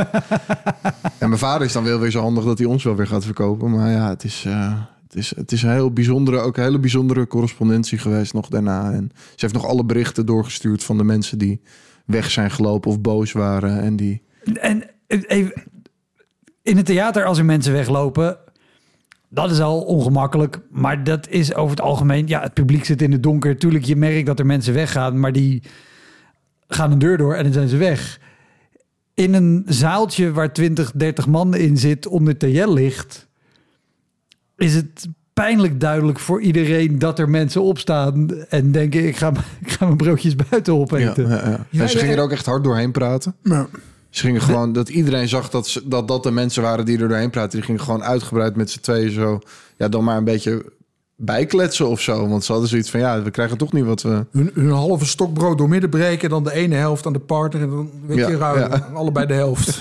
[1.19, 3.25] en mijn vader is dan wel weer zo handig dat hij ons wel weer gaat
[3.25, 3.71] verkopen.
[3.71, 4.45] Maar ja, het is...
[4.47, 4.81] eh,
[5.13, 8.93] het is, het is een heel bijzondere, ook een hele bijzondere correspondentie geweest nog daarna.
[8.93, 11.61] En ze heeft nog alle berichten doorgestuurd van de mensen die
[12.07, 13.81] weg zijn gelopen of boos waren.
[13.81, 14.23] En die,
[14.61, 15.53] En even,
[16.63, 18.39] in het theater, als er mensen weglopen,
[19.29, 20.61] dat is al ongemakkelijk.
[20.71, 23.59] Maar dat is over het algemeen, ja, het publiek zit in het donker.
[23.59, 25.63] Tuurlijk, je merkt dat er mensen weggaan, maar die
[26.69, 28.21] gaan een deur door en dan zijn ze weg.
[29.15, 33.29] In een zaaltje waar 20, 30 man in zit, onder TL ligt,
[34.57, 39.33] is het pijnlijk duidelijk voor iedereen dat er mensen opstaan en denken: ik ga,
[39.65, 41.29] ik ga mijn broodjes buiten ja, opeten.
[41.29, 41.67] ja, ja.
[41.71, 42.23] Ja, en ze ja, gingen er ja.
[42.23, 43.35] ook echt hard doorheen praten.
[43.43, 43.67] Nou,
[44.13, 47.09] Ze gingen gewoon, dat iedereen zag dat, ze, dat dat de mensen waren die er
[47.09, 47.51] doorheen praten.
[47.59, 49.39] Die gingen gewoon uitgebreid met z'n tweeën zo,
[49.77, 50.65] ja, dan maar een beetje
[51.17, 52.29] bijkletsen of zo.
[52.29, 54.27] Want ze hadden zoiets van, ja, we krijgen toch niet wat we...
[54.33, 56.31] hun, hun halve stokbrood doormidden breken.
[56.31, 57.63] Dan de ene helft aan de partner.
[57.63, 58.71] En dan weet Ja, je ruilen.
[58.71, 58.89] ja.
[58.95, 59.81] Allebei de helft.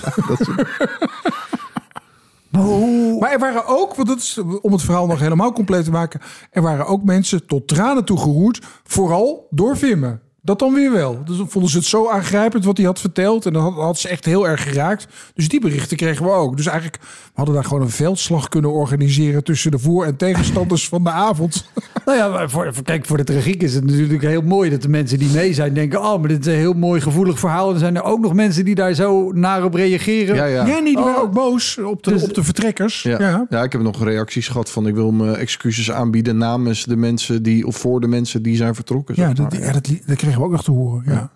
[2.50, 5.84] Maar hoe- Maar er waren ook, want dat is om het verhaal nog helemaal compleet
[5.84, 6.20] te maken.
[6.50, 8.60] Er waren ook mensen tot tranen toe geroerd.
[8.84, 10.20] Vooral door Vimmen.
[10.44, 11.22] Dat dan weer wel.
[11.24, 13.46] Dus dan vonden ze het zo aangrijpend wat hij had verteld.
[13.46, 15.06] En dan had, had ze echt heel erg geraakt.
[15.34, 16.56] Dus die berichten kregen we ook.
[16.56, 20.88] Dus eigenlijk we hadden daar gewoon een veldslag kunnen organiseren tussen de voor- en tegenstanders
[20.88, 21.64] van de avond.
[22.04, 24.82] Nou ja, maar voor, voor- kijk, voor de tragiek is het natuurlijk heel mooi dat
[24.82, 27.68] de mensen die mee zijn denken: oh, maar dit is een heel mooi gevoelig verhaal.
[27.68, 30.34] En er zijn er ook nog mensen die daar zo naar op reageren.
[30.34, 30.64] Ja, Ja,
[30.94, 31.18] waren Oh.
[31.22, 33.02] ook boos op de, Dus- op de vertrekkers.
[33.02, 33.18] Ja.
[33.20, 33.46] Ja.
[33.50, 33.62] Ja.
[33.62, 37.66] ik heb nog reacties gehad van ik wil me excuses aanbieden namens de mensen die
[37.66, 39.14] of voor de mensen die zijn vertrokken.
[39.18, 41.02] Ja, zeg dat, ja, dat, dat kregen we ook nog te horen.
[41.06, 41.30] Ja.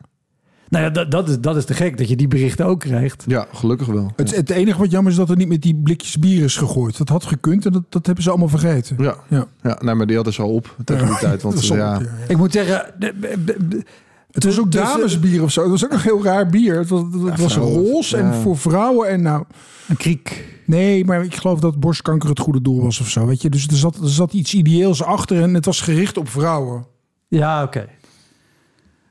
[0.69, 3.25] Nou ja, dat, dat, is, dat is te gek dat je die berichten ook krijgt.
[3.27, 4.13] ja, gelukkig wel.
[4.17, 6.99] Het, het enige wat jammer is dat er niet met die blikjes bier is gegooid.
[6.99, 8.97] Dat had gekund en dat, dat hebben ze allemaal vergeten.
[8.99, 9.47] Ja, Ja.
[9.63, 11.43] ja nee, maar die hadden ze al op tegen die tijd.
[11.43, 12.07] Want ja, zonde, ja, ja.
[12.29, 13.85] Ik moet zeggen, de- de- de- de-
[14.31, 15.61] Het was ook damesbier of zo.
[15.63, 16.79] Het was ook een heel raar bier.
[16.79, 18.33] Het was, het was roze en ja.
[18.33, 19.09] voor vrouwen.
[19.09, 19.45] En nou,
[19.89, 20.45] een kriek.
[20.67, 23.27] nee, maar ik geloof dat borstkanker het goede doel was of zo.
[23.27, 23.51] Weet je?
[23.51, 26.87] Dus er zat, er zat iets ideeels achter en het was gericht op vrouwen.
[27.29, 27.87] Ja, oké.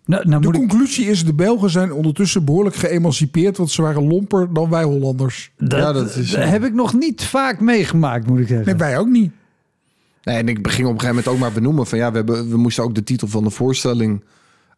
[0.06, 3.58] Nou, nou De ik, conclusie is, de Belgen zijn ondertussen behoorlijk geëmancipeerd.
[3.58, 5.52] Want ze waren lomper dan wij Hollanders.
[5.58, 8.66] dat, Ja, dat is- heb ik nog niet vaak meegemaakt, moet ik zeggen.
[8.66, 9.32] Nee, wij ook niet.
[10.24, 12.50] Nee, en ik ging op een gegeven moment ook maar benoemen van ja, we, hebben,
[12.50, 14.24] we moesten ook de titel van de voorstelling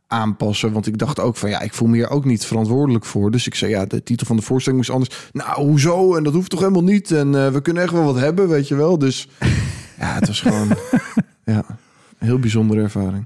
[0.07, 0.71] aanpassen.
[0.71, 3.32] Want ik dacht ook van ja, ik voel me hier ook niet verantwoordelijk voor.
[3.32, 5.30] Dus ik zei ja, de titel van de voorstelling moest anders.
[5.34, 6.15] Nou, hoezo?
[6.15, 7.11] En dat hoeft toch helemaal niet?
[7.11, 8.97] En eh, we kunnen echt wel wat hebben, weet je wel.
[8.97, 9.30] Dus
[9.99, 10.67] ja, het was gewoon
[11.45, 11.65] ja,
[12.19, 13.25] een heel bijzondere ervaring.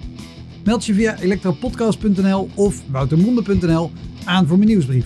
[0.63, 3.91] Meld je via elektropodcast.nl of woutermonde.nl
[4.25, 5.05] aan voor mijn nieuwsbrief.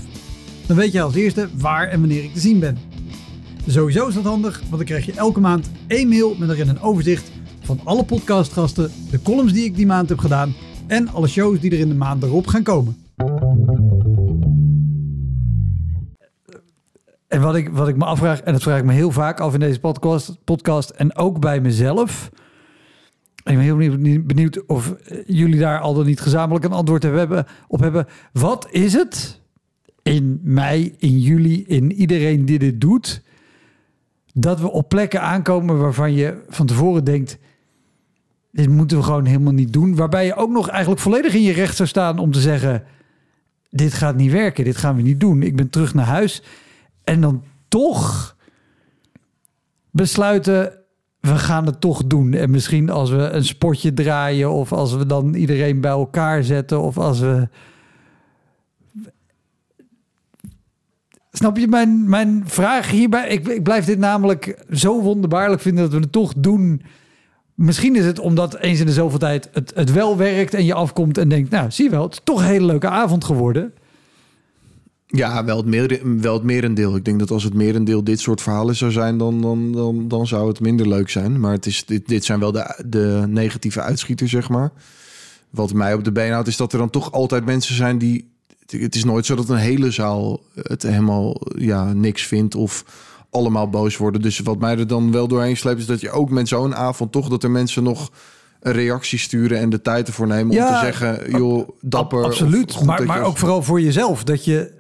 [0.68, 2.78] Dan weet je als eerste waar en wanneer ik te zien ben.
[3.68, 6.82] Sowieso is dat handig, want dan krijg je elke maand één mail met erin een
[6.82, 7.32] overzicht
[7.62, 10.54] van alle podcastgasten, de columns die ik die maand heb gedaan
[10.88, 12.98] en alle shows die er in de maand erop gaan komen.
[17.28, 19.54] En wat ik, wat ik me afvraag, en dat vraag ik me heel vaak af
[19.54, 22.30] in deze podcast, podcast en ook bij mezelf.
[23.46, 27.04] Ik ben heel benieuwd, benieuwd of eh, jullie daar al dan niet gezamenlijk een antwoord
[27.04, 28.08] hebben, op hebben.
[28.34, 29.42] Wat is het
[30.02, 33.22] in mei, in juli, in iedereen die dit doet,
[34.34, 37.38] dat we op plekken aankomen waarvan je van tevoren denkt,
[38.52, 39.96] dit moeten we gewoon helemaal niet doen.
[39.96, 42.84] Waarbij je ook nog eigenlijk volledig in je recht zou staan om te zeggen,
[43.70, 45.42] dit gaat niet werken, dit gaan we niet doen.
[45.42, 46.44] Ik ben terug naar huis.
[47.04, 48.36] En dan toch
[49.92, 50.85] besluiten,
[51.26, 52.34] we gaan het toch doen.
[52.34, 56.82] En misschien als we een spotje draaien of als we dan iedereen bij elkaar zetten
[56.82, 57.48] of als we...
[61.32, 63.28] Snap je mijn, mijn vraag hierbij?
[63.28, 66.82] Ik, ik blijf dit namelijk zo wonderbaarlijk vinden dat we het toch doen.
[67.54, 70.74] Misschien is het omdat eens in de zoveel tijd het, het wel werkt en je
[70.74, 73.74] afkomt en denkt, nou zie je wel, het is toch een hele leuke avond geworden.
[75.08, 76.96] Ja, wel het, meer, wel het merendeel.
[76.96, 80.28] Ik denk dat als het merendeel dit soort verhalen zou zijn, dan, dan, dan, dan
[80.28, 81.40] zou het minder leuk zijn.
[81.40, 84.72] Maar het is, dit, dit zijn wel de, de negatieve uitschieters, zeg maar.
[85.50, 88.34] Wat mij op de been houdt, is dat er dan toch altijd mensen zijn die.
[88.66, 92.86] Het is nooit zo dat een hele zaal het helemaal ja, niks vindt of
[93.30, 94.22] allemaal boos worden.
[94.22, 97.12] Dus wat mij er dan wel doorheen sleept, is dat je ook met zo'n avond
[97.12, 98.12] toch dat er mensen nog
[98.60, 102.24] een reactie sturen en de tijd ervoor nemen om te zeggen, joh, dapper.
[102.24, 102.84] Absoluut.
[102.84, 104.24] Maar, maar ook vooral voor jezelf.
[104.24, 104.75] Dat je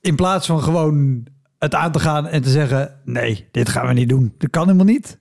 [0.00, 1.26] in plaats van gewoon
[1.58, 4.34] het aan te gaan en te zeggen: nee, dit gaan we niet doen.
[4.38, 5.18] Dat kan helemaal niet.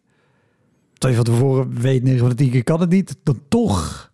[0.93, 3.15] Terwijl je van tevoren weet, 9 van de 10 keer kan het niet.
[3.23, 4.11] Dan toch.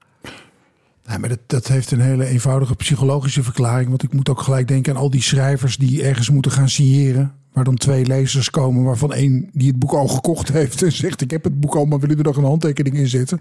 [1.04, 3.90] Ja, maar dat, dat heeft een hele eenvoudige psychologische verklaring.
[3.90, 7.34] Want ik moet ook gelijk denken aan al die schrijvers die ergens moeten gaan signeren.
[7.54, 11.22] Waar dan twee lezers komen, waarvan één die het boek al gekocht heeft en zegt:
[11.22, 13.40] Ik heb het boek al, maar willen er nog een handtekening in zetten?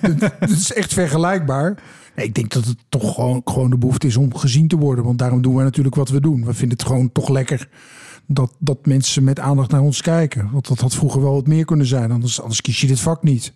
[0.38, 1.82] Het is echt vergelijkbaar.
[2.18, 5.04] Nee, ik denk dat het toch gewoon, gewoon de behoefte is om gezien te worden.
[5.04, 6.44] Want daarom doen we natuurlijk wat we doen.
[6.44, 7.68] We vinden het gewoon toch lekker
[8.26, 10.50] dat, dat mensen met aandacht naar ons kijken.
[10.52, 12.10] Want dat had vroeger wel wat meer kunnen zijn.
[12.10, 13.52] Anders, anders kies je dit vak niet.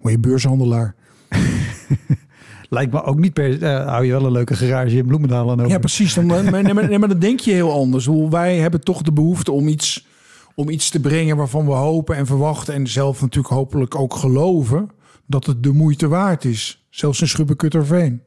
[0.00, 0.94] Word je beurshandelaar.
[2.68, 3.62] Lijkt me ook niet per...
[3.62, 5.72] Uh, hou je wel een leuke garage in Bloemendaal aan over.
[5.72, 6.14] Ja, precies.
[6.14, 8.06] Dan, maar, nee, maar, nee, maar dan denk je heel anders.
[8.06, 10.06] Hoe wij hebben toch de behoefte om iets,
[10.54, 11.36] om iets te brengen...
[11.36, 12.74] waarvan we hopen en verwachten...
[12.74, 14.90] en zelf natuurlijk hopelijk ook geloven...
[15.26, 16.85] dat het de moeite waard is.
[16.96, 18.22] Zelfs in Schubbekutterveen.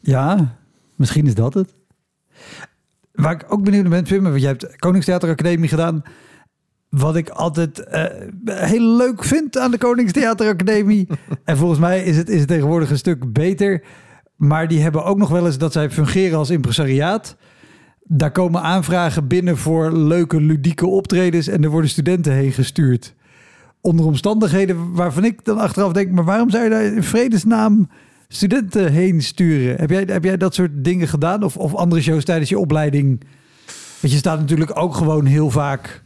[0.00, 0.56] Ja,
[0.94, 1.74] misschien is dat het.
[3.12, 6.02] Waar ik ook benieuwd naar ben, want jij hebt Koningstheater Academie gedaan.
[6.88, 8.04] Wat ik altijd uh,
[8.44, 11.08] heel leuk vind aan de Koningstheater Academie.
[11.44, 13.82] en volgens mij is het, is het tegenwoordig een stuk beter.
[14.36, 17.36] Maar die hebben ook nog wel eens dat zij fungeren als impresariaat.
[18.02, 21.48] Daar komen aanvragen binnen voor leuke, ludieke optredens.
[21.48, 23.14] En er worden studenten heen gestuurd
[23.86, 27.88] onder omstandigheden waarvan ik dan achteraf denk, maar waarom zou je daar in vredesnaam
[28.28, 29.76] studenten heen sturen?
[29.76, 33.20] Heb jij, heb jij dat soort dingen gedaan of, of andere shows tijdens je opleiding?
[34.00, 36.02] Want je staat natuurlijk ook gewoon heel vaak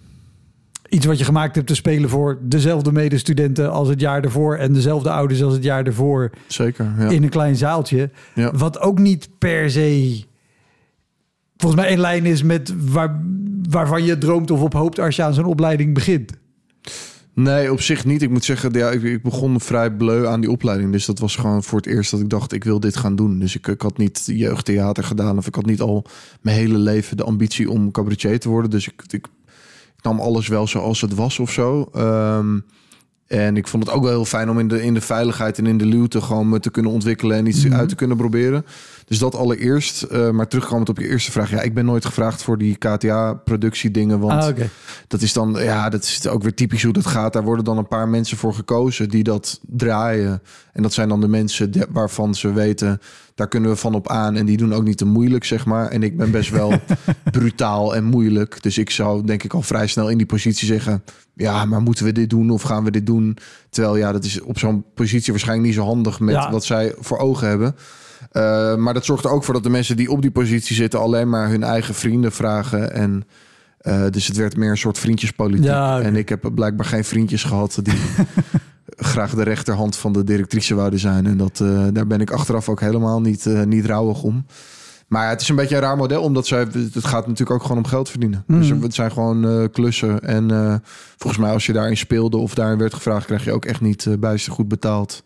[0.89, 4.72] iets wat je gemaakt hebt te spelen voor dezelfde medestudenten als het jaar ervoor en
[4.72, 6.31] dezelfde ouders als het jaar ervoor.
[6.47, 6.93] Zeker.
[6.99, 7.09] Ja.
[7.09, 8.11] In een klein zaaltje.
[8.35, 8.53] Ja.
[8.53, 10.22] Wat ook niet per se
[11.57, 13.20] volgens mij in lijn is met waar,
[13.70, 16.33] waarvan je droomt of op hoopt als je aan zo'n opleiding begint.
[17.35, 18.22] Nee, op zich niet.
[18.22, 20.93] Ik moet zeggen, ja, ik, ik, begon vrij bleu aan die opleiding.
[20.93, 23.39] Dus dat was gewoon voor het eerst dat ik dacht, ik wil dit gaan doen.
[23.39, 25.39] Dus ik, ik had niet jeugdtheater gedaan.
[25.39, 26.05] Of ik had niet al
[26.41, 28.70] mijn hele leven de ambitie om cabaretier te worden.
[28.70, 29.26] Dus ik, ik,
[30.03, 31.89] nam alles wel zoals het was of zo.
[31.93, 32.59] Ehm,
[33.26, 35.66] en ik vond het ook wel heel fijn om in de, in de veiligheid en
[35.66, 37.74] in de luwte gewoon me te kunnen ontwikkelen en iets mhm.
[37.74, 38.64] uit te kunnen proberen.
[39.11, 40.06] Dus dat allereerst.
[40.12, 41.50] Uh, maar terugkomend op je eerste vraag.
[41.50, 44.18] Ja, ik ben nooit gevraagd voor die KTA-productie dingen.
[44.20, 44.66] Want ah,
[45.08, 47.32] dat is dan, ja, dat is ook weer typisch hoe dat gaat.
[47.32, 50.42] Daar worden dan een paar mensen voor gekozen die dat draaien.
[50.72, 53.00] En dat zijn dan de mensen waarvan ze weten,
[53.34, 54.36] daar kunnen we van op aan.
[54.36, 55.88] En die doen ook niet te moeilijk, zeg maar.
[55.88, 56.72] En ik ben best wel
[57.30, 58.62] brutaal en moeilijk.
[58.62, 61.02] Dus ik zou denk ik al vrij snel in die positie zeggen...
[61.34, 63.36] ja, maar moeten we dit doen of gaan we dit doen?
[63.70, 66.20] Terwijl ja, dat is op zo'n positie waarschijnlijk niet zo handig...
[66.20, 67.74] met wat zij voor ogen hebben.
[68.33, 71.01] Uh, maar dat zorgt er ook voor dat de mensen die op die positie zitten...
[71.01, 73.24] alleen maar hun eigen vrienden vragen en...
[73.83, 75.64] Uh, dus het werd meer een soort vriendjespolitiek.
[75.64, 77.99] Ja, En ik heb blijkbaar geen vriendjes gehad die
[78.97, 81.26] graag de rechterhand van de directrice wouden zijn.
[81.26, 84.47] En dat, uh, daar ben ik achteraf ook helemaal niet, uh, niet rouwig om.
[85.09, 86.59] Maar het is een beetje een raar model, omdat zij,
[86.93, 88.45] het gaat natuurlijk ook gewoon om geld verdienen.
[88.47, 88.59] Mm.
[88.59, 90.20] Dus het zijn gewoon uh, klussen.
[90.20, 90.83] En
[91.16, 94.07] volgens mij als je daarin speelde of daarin werd gevraagd, krijg je ook echt niet
[94.18, 95.22] bijster goed betaald.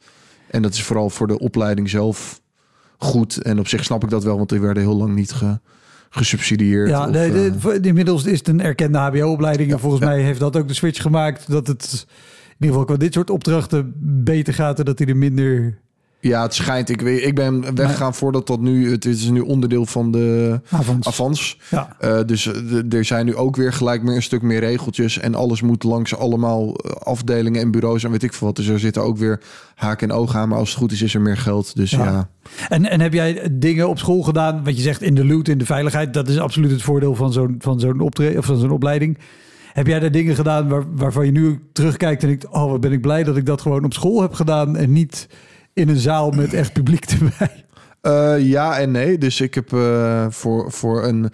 [0.50, 2.40] En dat is vooral voor de opleiding zelf
[2.98, 3.36] goed.
[3.36, 5.58] En op zich snap ik dat wel, want die werden heel lang niet ge,
[6.10, 6.88] gesubsidieerd.
[6.88, 9.72] Ja, nee, de, inmiddels is het een erkende HBO-opleiding.
[9.72, 12.06] en volgens mij heeft dat ook de switch gemaakt dat het
[12.64, 13.92] ieder geval qua dit soort opdrachten
[14.24, 15.78] beter gaat en dat hij er minder
[16.28, 16.88] Ja, het schijnt.
[16.88, 18.90] Ik, weet, ik ben weggegaan voordat tot nu.
[18.90, 20.60] Het is nu onderdeel van de
[21.00, 21.58] avans.
[21.70, 21.96] Ja.
[21.98, 25.18] Eh, dus eh, er zijn nu ook weer gelijk meer een stuk meer regeltjes.
[25.18, 28.56] En alles moet langs allemaal eh, afdelingen en bureaus en weet ik veel wat.
[28.56, 29.40] Dus er zitten ook weer
[29.74, 30.48] haken en ogen aan.
[30.48, 31.76] Maar als het goed is, is er meer geld.
[31.76, 32.04] Dus Ja.
[32.04, 32.28] ja.
[32.68, 35.58] En, en heb jij dingen op school gedaan, wat je zegt in de loot, in
[35.58, 38.70] de veiligheid, dat is absoluut het voordeel van zo'n van zo'n optreden of van zo'n
[38.70, 39.18] opleiding.
[39.72, 42.92] Heb jij daar dingen gedaan waar, waarvan je nu terugkijkt en denkt, oh wat ben
[42.92, 45.28] ik blij dat ik dat gewoon op school heb gedaan en niet
[45.74, 47.64] in een zaal met echt publiek erbij?
[48.00, 49.18] Eh, ja en nee.
[49.18, 51.30] Dus ik heb eh, voor, voor een.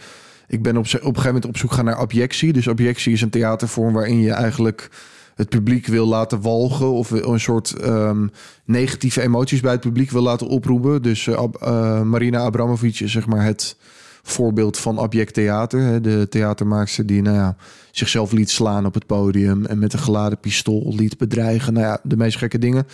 [0.46, 2.52] Ik ben op, op een gegeven moment op zoek gaan naar objectie.
[2.52, 4.90] Dus objectie is een theatervorm waarin je eigenlijk
[5.34, 6.92] het publiek wil laten walgen.
[6.92, 8.26] Of een soort ehm,
[8.64, 11.02] negatieve emoties bij het publiek wil laten oproepen.
[11.02, 13.76] Dus eh, Marina Abramovic is zeg maar het
[14.22, 15.80] voorbeeld van object theater.
[15.80, 16.00] Hè?
[16.00, 17.56] De theatermaakster die nou ja,
[17.90, 19.66] zichzelf liet slaan op het podium.
[19.66, 21.72] En met een geladen pistool liet bedreigen.
[21.72, 22.86] Nou ja, de meest gekke dingen.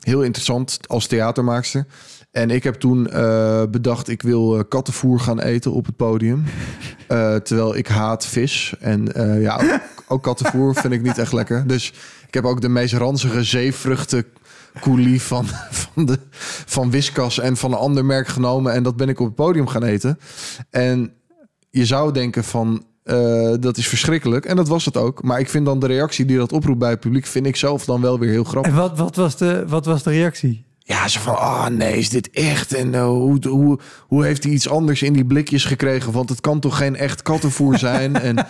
[0.00, 1.86] Heel interessant als theatermaakster.
[2.30, 6.44] En ik heb toen eh, bedacht, ik wil eh, kattenvoer gaan eten op het podium.
[7.10, 8.74] Eh, terwijl ik haat vis.
[8.80, 9.08] En
[9.40, 11.66] ja, ook, ook kattenvoer vind ik niet echt lekker.
[11.66, 11.92] Dus
[12.26, 14.24] ik heb ook de meest ranzige zeevruchten
[14.80, 16.18] coulis van, van, de,
[16.66, 18.72] van Whiskas en van een ander merk genomen.
[18.72, 20.18] En dat ben ik op het podium gaan eten.
[20.70, 21.12] En
[21.70, 24.44] je zou denken van, eh, dat is verschrikkelijk.
[24.44, 25.22] En dat was het ook.
[25.22, 27.26] Maar ik vind dan de reactie die dat oproept bij het publiek...
[27.26, 28.72] vind ik zelf dan wel weer heel grappig.
[28.72, 30.64] En wat, wat, was, de, wat was de reactie?
[30.78, 32.74] Ja, ze van, ah nee, is dit echt?
[32.74, 36.12] En eh, hoe, hoe, hoe heeft hij iets anders in die blikjes gekregen?
[36.12, 38.20] Want het kan toch geen echt kattenvoer zijn?
[38.28, 38.46] en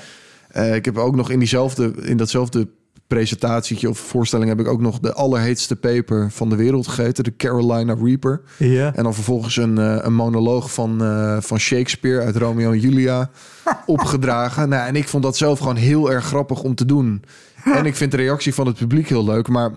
[0.49, 2.69] eh, ik heb ook nog in, diezelfde, in datzelfde
[3.11, 4.49] presentatietje of voorstelling...
[4.49, 7.25] heb ik ook nog de allerheetste peper van de wereld gegeten.
[7.25, 8.41] De Carolina Reaper.
[8.57, 8.95] Ja.
[8.95, 13.31] En dan vervolgens een, eh, een monoloog van, eh, van Shakespeare uit Romeo en Julia
[13.87, 14.69] opgedragen.
[14.69, 17.23] Nou, en ik vond dat zelf gewoon heel erg grappig om te doen.
[17.65, 19.49] En ik vind de reactie van het publiek heel leuk.
[19.49, 19.71] Maar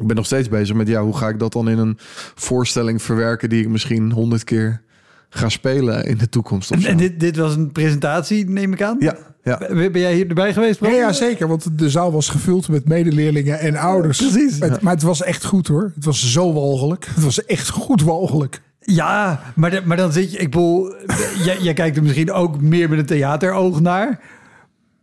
[0.00, 1.98] ik ben nog steeds bezig met ja, hoe ga ik dat dan in een
[2.34, 4.82] voorstelling verwerken die ik misschien honderd keer
[5.30, 6.70] ga spelen in de toekomst.
[6.70, 6.88] Of En, zo.
[6.88, 8.96] en dit, dit was een presentatie, neem ik aan?
[9.00, 9.58] Ja, ja.
[9.68, 10.78] Ben jij hier erbij geweest?
[10.78, 10.92] Bram?
[10.92, 11.48] Ja, ja, zeker.
[11.48, 14.18] Want de zaal was gevuld met medeleerlingen en ouders.
[14.18, 14.58] precies.
[14.58, 15.92] Het- Maar het was echt goed hoor.
[15.94, 17.06] Het was zo walgelijk.
[17.14, 18.60] Het was echt goed walgelijk.
[18.80, 20.94] Ja, maar, de- maar dan zit je, ik bedoel,
[21.46, 24.20] jij, jij kijkt er misschien ook meer met een theateroog naar.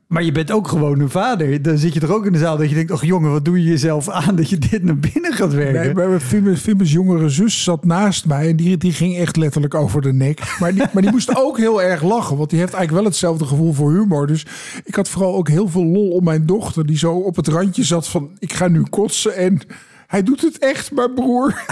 [0.08, 1.62] Maar je bent ook gewoon een vader.
[1.62, 3.58] Dan zit je toch ook in de zaal dat je denkt, oh jongen, wat doe
[3.58, 5.96] je jezelf aan dat je dit naar binnen gaat werken?
[5.96, 9.76] Nee, maar Fimmes, Fimmes jongere zus zat naast mij en die, die ging echt letterlijk
[9.76, 10.56] over de nek.
[10.60, 13.46] Maar die, maar die moest ook heel erg lachen, want die heeft eigenlijk wel hetzelfde
[13.46, 14.28] gevoel voor humor.
[14.28, 14.46] Dus
[14.84, 17.84] ik had vooral ook heel veel lol om mijn dochter, die zo op het randje
[17.84, 19.60] zat van ik ga nu kotsen en
[20.08, 21.56] hij doet het echt, mijn broer.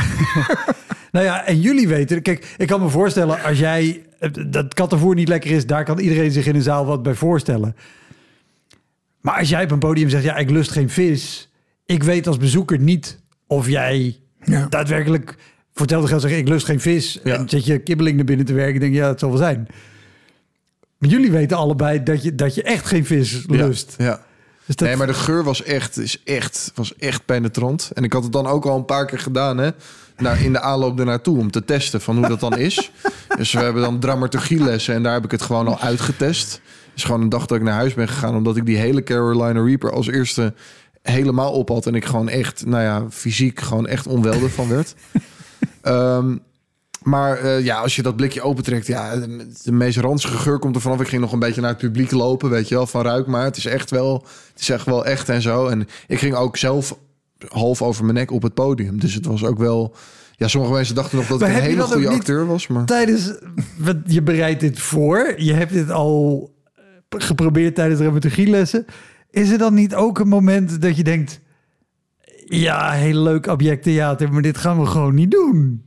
[1.11, 4.03] Nou ja, en jullie weten, kijk, ik kan me voorstellen als jij
[4.47, 7.75] dat kattenvoer niet lekker is, daar kan iedereen zich in een zaal wat bij voorstellen.
[9.25, 11.49] Maar als jij op een podium zegt, ja, ik lust geen vis,
[11.85, 14.65] ik weet als bezoeker niet of jij Ja.
[14.69, 15.35] daadwerkelijk
[15.73, 17.35] voor hetzelfde geld zegt, ik lust geen vis, Ja.
[17.35, 19.67] en zet je kibbeling naar binnen te werken, denk je, ja, het zal wel zijn.
[20.97, 23.95] Maar jullie weten allebei dat je, dat je echt geen vis lust.
[23.97, 24.21] Ja, ja.
[24.65, 27.91] Dus dat, Nee, maar de geur was echt, is echt, was echt penetrant.
[27.93, 29.69] En ik had het dan ook al een paar keer gedaan, hè?
[30.17, 32.91] Nou, in de aanloop ernaartoe om te testen van hoe dat dan is.
[33.37, 36.61] dus we hebben dan dramaturgielessen en daar heb ik het gewoon al uitgetest.
[36.95, 39.63] Dus gewoon een dag dat ik naar huis ben gegaan, omdat ik die hele Carolina
[39.63, 40.53] Reaper als eerste
[41.01, 41.85] helemaal op had.
[41.85, 44.95] En ik gewoon echt, nou ja, fysiek gewoon echt onwel van werd.
[45.81, 46.37] Ehm,
[47.03, 50.75] maar eh, ja, als je dat blikje opentrekt, ja, de, de meest ranzige geur komt
[50.75, 51.01] er vanaf.
[51.01, 53.43] Ik ging nog een beetje naar het publiek lopen, weet je wel, van ruik maar.
[53.43, 55.67] Het is echt wel, het is echt wel echt en zo.
[55.67, 56.97] En ik ging ook zelf
[57.47, 58.99] half over mijn nek op het podium.
[58.99, 59.95] Dus het was ook wel,
[60.35, 63.33] ja, sommige mensen dachten nog dat Maar ik een hele goede acteur was, maar tijdens,
[64.05, 66.53] je bereidt dit voor, je hebt dit al
[67.09, 68.85] geprobeerd tijdens dramaturgielessen.
[69.31, 71.39] Is er dan niet ook een moment dat je denkt,
[72.45, 75.83] ja, heel leuk objecttheater, maar dit gaan we gewoon niet doen?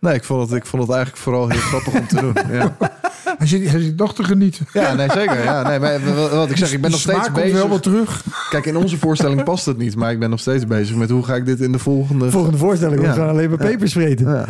[0.00, 2.34] nee, ik vond het, ik vond het eigenlijk vooral heel grappig om te doen.
[2.50, 2.76] Ja,
[3.38, 4.66] Hij zit, hij zit nog te genieten.
[4.72, 5.42] ja nee, zeker.
[5.44, 7.66] Ja, nee, maar wat- wat ik zeg, ik ben nog steeds komt wel bezig.
[7.68, 8.24] wat terug.
[8.50, 11.24] Kijk, in onze voorstelling past het niet, maar ik ben nog steeds bezig met hoe
[11.24, 12.30] ga ik dit in de volgende.
[12.30, 14.26] Volgende voorstelling, we gaan alleen maar pepers vreten.
[14.30, 14.46] Ja.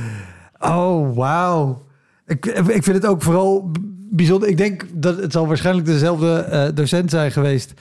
[0.76, 1.84] Oh, wauw.
[2.26, 3.70] Ik, ik vind het ook vooral
[4.10, 4.48] bijzonder.
[4.48, 7.72] Ik denk dat het zal waarschijnlijk dezelfde eh, docent zijn geweest.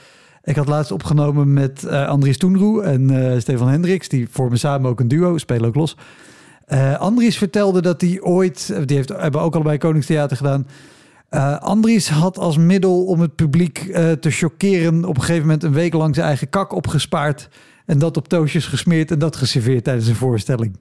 [0.44, 4.08] Ik had laatst opgenomen met eh Andries Toenroe en eh, Stefan Hendricks.
[4.08, 5.96] Die vormen samen ook een duo, spelen ook los.
[6.98, 8.86] Andries vertelde dat hij ooit...
[8.86, 10.66] Die heeft, hebben ook allebei Koningstheater gedaan.
[11.60, 13.78] Andries had als middel om het publiek
[14.20, 15.04] te chockeren...
[15.04, 17.48] op een gegeven moment een week lang zijn eigen kak opgespaard...
[17.86, 20.78] en dat op toastjes gesmeerd en dat geserveerd tijdens een voorstelling.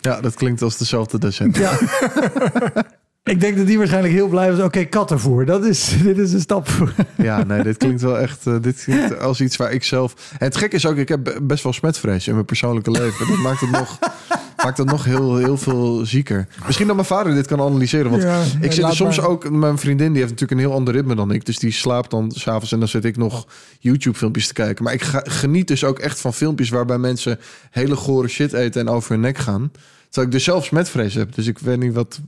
[0.00, 1.56] ja, dat klinkt als dezelfde docent.
[1.56, 1.78] Ja.
[3.28, 4.64] Ik denk dat die waarschijnlijk heel blij was.
[4.64, 5.44] Oké, kattenvoer.
[5.44, 6.94] Dat is, dit is een stap voor.
[7.16, 10.14] Ja, nee, dit klinkt wel echt uh, dit klinkt als iets waar ik zelf...
[10.38, 13.28] En het gek is ook, ik heb best wel smetvrees in mijn persoonlijke leven.
[13.28, 13.98] Dat maakt het nog,
[14.64, 16.46] maakt het nog heel, heel veel zieker.
[16.66, 18.10] Misschien dat mijn vader dit kan analyseren.
[18.10, 19.26] Want ja, ik zit er soms maar.
[19.26, 19.50] ook...
[19.50, 21.46] Mijn vriendin die heeft natuurlijk een heel ander ritme dan ik.
[21.46, 23.46] Dus die slaapt dan s'avonds en dan zit ik nog
[23.78, 24.84] YouTube-filmpjes te kijken.
[24.84, 27.38] Maar ik ga, geniet dus ook echt van filmpjes waarbij mensen
[27.70, 29.70] hele gore shit eten en over hun nek gaan.
[30.04, 31.34] Terwijl ik dus zelf smetvrees heb.
[31.34, 32.20] Dus ik weet niet wat,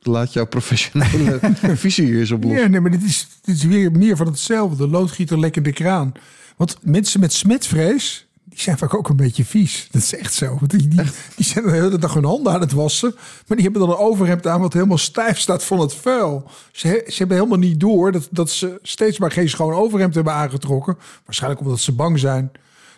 [0.00, 1.40] laat jouw professionele
[1.76, 2.52] visie hier eens op los.
[2.52, 4.88] Ja, nee, maar dit is, dit is weer meer van hetzelfde.
[4.88, 6.12] Loodgieter lekker de kraan.
[6.56, 9.88] Want mensen met smetvrees, die zijn vaak ook een beetje vies.
[9.90, 10.46] Dat is echt zo.
[10.46, 11.00] Want die, die,
[11.36, 13.14] die zijn de hele dag hun handen aan het wassen.
[13.16, 16.50] Maar die hebben dan een overhemd aan wat helemaal stijf staat van het vuil.
[16.72, 20.32] Ze, ze hebben helemaal niet door dat, dat ze steeds maar geen schoon overhemd hebben
[20.32, 20.98] aangetrokken.
[21.24, 22.50] Waarschijnlijk omdat ze bang zijn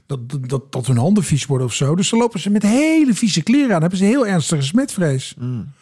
[0.06, 1.94] dat, dat, dat hun handen vies worden of zo.
[1.94, 3.80] Dus dan lopen ze met hele vieze kleren aan.
[3.80, 5.34] hebben ze heel ernstige smetvrees.
[5.38, 5.72] Mm.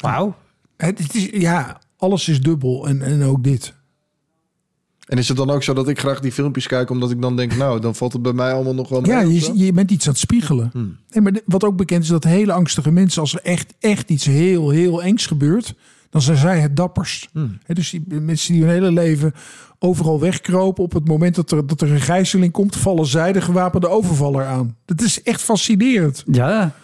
[0.00, 0.34] Wauw.
[0.76, 3.74] Het, is, ja, alles is dubbel en, en ook dit.
[5.06, 7.36] En is het dan ook zo dat ik graag die filmpjes kijk, omdat ik dan
[7.36, 9.10] denk, nou, dan valt het bij mij allemaal nog wel mee?
[9.10, 10.70] Ja, je, je bent iets aan het spiegelen.
[10.72, 10.96] Hmm.
[11.10, 14.24] Nee, maar wat ook bekend is, dat hele angstige mensen, als er echt, echt iets
[14.24, 15.74] heel, heel engs gebeurt,
[16.10, 17.28] dan zijn zij het dapperst.
[17.32, 17.58] Hmm.
[17.66, 19.32] dus die mensen die hun hele leven
[19.78, 23.40] overal wegkropen, op het moment dat er, dat er een gijzeling komt, vallen zij de
[23.40, 24.76] gewapende overvaller aan.
[24.84, 26.24] Dat is echt fascinerend.
[26.26, 26.74] Ja,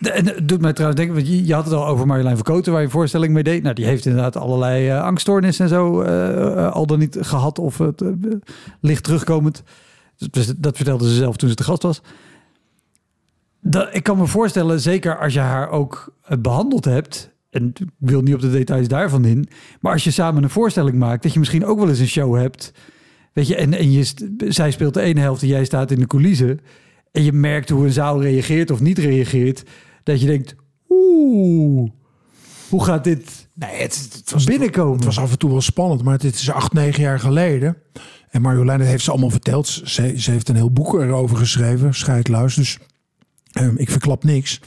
[0.00, 2.88] en doet mij trouwens denken, want je, had het al over Marjolein Verkoten, waar je
[2.88, 3.62] voorstelling mee deed.
[3.62, 7.78] Nou, die heeft inderdaad allerlei uh, angststoornissen en zo uh, al dan niet gehad of
[7.78, 8.02] het
[8.80, 9.62] licht terugkomend.
[10.56, 12.02] Dat vertelde ze zelf toen ze te gast was.
[13.60, 18.20] Dat, ik kan me voorstellen, zeker als je haar ook behandeld hebt, en ik wil
[18.20, 19.48] niet op de details daarvan in,
[19.80, 22.36] maar als je samen een voorstelling maakt, dat je misschien ook wel eens een show
[22.36, 22.72] hebt.
[23.32, 24.06] Weet je, en, en je,
[24.48, 26.60] zij speelt de ene helft en jij staat in de coulissen
[27.16, 29.62] en je merkt hoe een zaal reageert of niet reageert,
[30.02, 30.54] dat je denkt,
[30.88, 31.90] oeh,
[32.68, 34.96] hoe gaat dit nee, het, het was, binnenkomen?
[34.96, 37.76] Het was af en toe wel spannend, maar het is acht, negen jaar geleden.
[38.30, 39.66] En Marjolein, heeft ze allemaal verteld.
[39.66, 42.54] Ze, ze heeft een heel boek erover geschreven, Scheidluis.
[42.54, 42.78] Dus
[43.60, 44.60] um, ik verklap niks.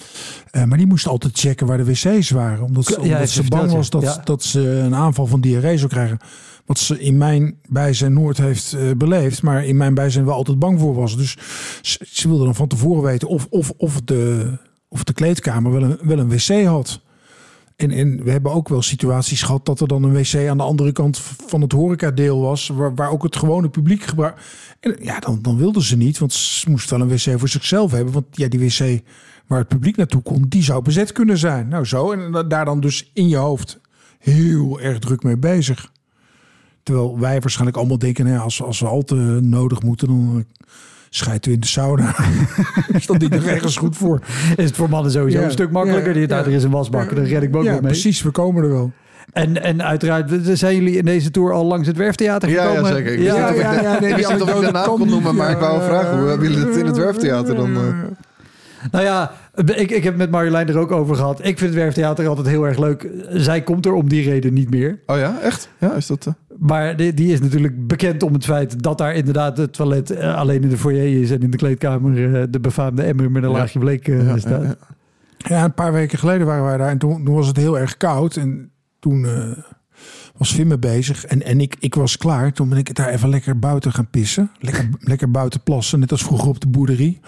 [0.51, 2.63] Uh, maar die moest altijd checken waar de wc's waren.
[2.63, 4.21] Omdat, ze, omdat ze bang was dat, ja.
[4.23, 6.17] dat ze een aanval van diarree zou krijgen.
[6.65, 9.41] Wat ze in mijn bijzijn Noord heeft uh, beleefd.
[9.41, 11.17] Maar in mijn bijzijn wel altijd bang voor was.
[11.17, 11.37] Dus
[11.81, 14.51] ze, ze wilde dan van tevoren weten of, of, of, de,
[14.87, 17.01] of de kleedkamer wel een, wel een wc had.
[17.79, 20.63] En, en we hebben ook wel situaties gehad dat er dan een wc aan de
[20.63, 21.17] andere kant
[21.47, 22.67] van het horecadeel was.
[22.67, 24.41] Waar, waar ook het gewone publiek gebruikt.
[24.79, 26.17] En ja, dan, dan wilden ze niet.
[26.17, 28.13] Want ze moesten wel een wc voor zichzelf hebben.
[28.13, 29.01] Want ja, die wc
[29.47, 31.67] waar het publiek naartoe kon, die zou bezet kunnen zijn.
[31.67, 32.11] Nou zo.
[32.11, 33.79] En daar dan dus in je hoofd
[34.19, 35.91] heel erg druk mee bezig.
[36.83, 40.45] Terwijl wij waarschijnlijk allemaal denken, hè, als, als we al te nodig moeten, dan
[41.09, 42.15] scheidt u in de sauna.
[42.93, 44.21] is dat niet ergens goed voor?
[44.55, 46.19] Is het voor mannen sowieso een stuk makkelijker?
[46.19, 46.45] Ja, ja.
[46.45, 47.81] er is een wasbak, dan red ik ook ja, mee.
[47.81, 48.91] precies, we komen er wel.
[49.33, 52.83] En, en uiteraard zijn jullie in deze tour al langs het Werftheater gekomen?
[52.83, 53.13] Ja, zeker.
[53.13, 55.83] Ik ja, ja, ja, ja, nee, die ik de naam kon noemen, maar ik wou
[55.83, 57.71] vragen, hoe hebben jullie het in het Werftheater dan...
[57.71, 57.77] Uh...
[58.91, 59.31] Nou ja,
[59.65, 61.39] ik, ik heb met Marjolein er ook over gehad.
[61.39, 63.09] Ik vind het Werftheater altijd heel erg leuk.
[63.29, 64.99] Zij komt er om die reden niet meer.
[65.05, 65.69] Oh ja, echt?
[65.79, 66.25] Ja, is dat...
[66.25, 66.33] Uh...
[66.57, 70.35] Maar die, die, is natuurlijk bekend om het feit dat daar inderdaad het toilet uh,
[70.35, 71.31] alleen in de foyer is...
[71.31, 74.63] en in de kleedkamer uh, de befaamde emmer met een laagje bleek ja, staat.
[74.63, 74.75] Ja,
[75.37, 77.97] ja, een paar weken geleden waren wij daar en toen, toen was het heel erg
[77.97, 78.35] koud.
[78.35, 79.27] En toen
[80.37, 82.53] was Vimme bezig en, en ik, ik was klaar.
[82.53, 84.51] Toen ben ik daar even lekker buiten gaan pissen.
[84.59, 87.19] Lekker, lekker buiten plassen, net als vroeger op de boerderie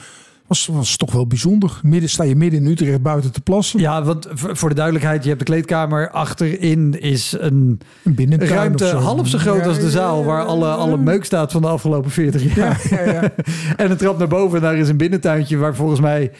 [0.51, 1.79] was, was toch wel bijzonder.
[1.83, 3.79] Midden, sta je midden in Utrecht buiten te plassen.
[3.79, 6.09] Ja, want voor de duidelijkheid, je hebt de kleedkamer.
[6.09, 10.23] Achterin is een, een ruimte half zo groot als de zaal...
[10.23, 12.81] waar alle, alle meuk staat van de afgelopen 40 jaar.
[12.89, 13.21] Ja, ja,
[13.77, 15.57] en een trap naar boven en daar is een binnentuintje...
[15.57, 16.31] waar volgens mij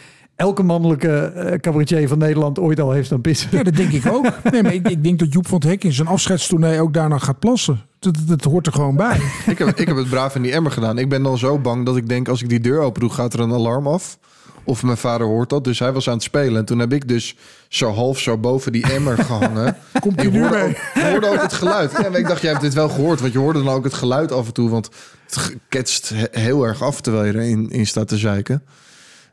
[0.42, 3.48] elke mannelijke uh, cabaretier van Nederland ooit al heeft aan pissen.
[3.52, 4.26] Ja, dat denk ik ook.
[4.52, 7.18] Nee, maar ik, ik denk dat Joep van het Hek in zijn afscheidstournee ook daarna
[7.18, 7.80] gaat plassen.
[7.98, 9.16] Dat, dat, hoort er gewoon bij.
[9.46, 10.98] ik, heb, ik heb het braaf in die emmer gedaan.
[10.98, 13.32] Ik ben dan zo bang dat ik denk als ik die deur open doe, gaat
[13.32, 14.18] er een alarm af.
[14.64, 15.64] Of mijn vader hoort dat.
[15.64, 16.56] Dus hij was aan het spelen.
[16.56, 17.36] En toen heb ik dus
[17.68, 19.76] zo half zo boven die emmer gehangen.
[20.00, 21.92] Komt je hoorde, ook, hoorde ook het geluid.
[21.92, 23.20] Ja, ik dacht, jij hebt dit wel gehoord.
[23.20, 24.70] Want je hoorde dan ook het geluid af en toe.
[24.70, 24.88] Want
[25.26, 28.62] het ketst heel erg af terwijl je erin in staat te zeiken.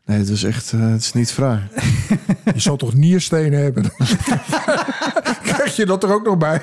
[0.10, 1.60] Nee, het is echt, uh, het is niet fraai.
[2.54, 3.84] je zal toch nierstenen hebben?
[5.54, 6.62] Krijg je dat er ook nog bij?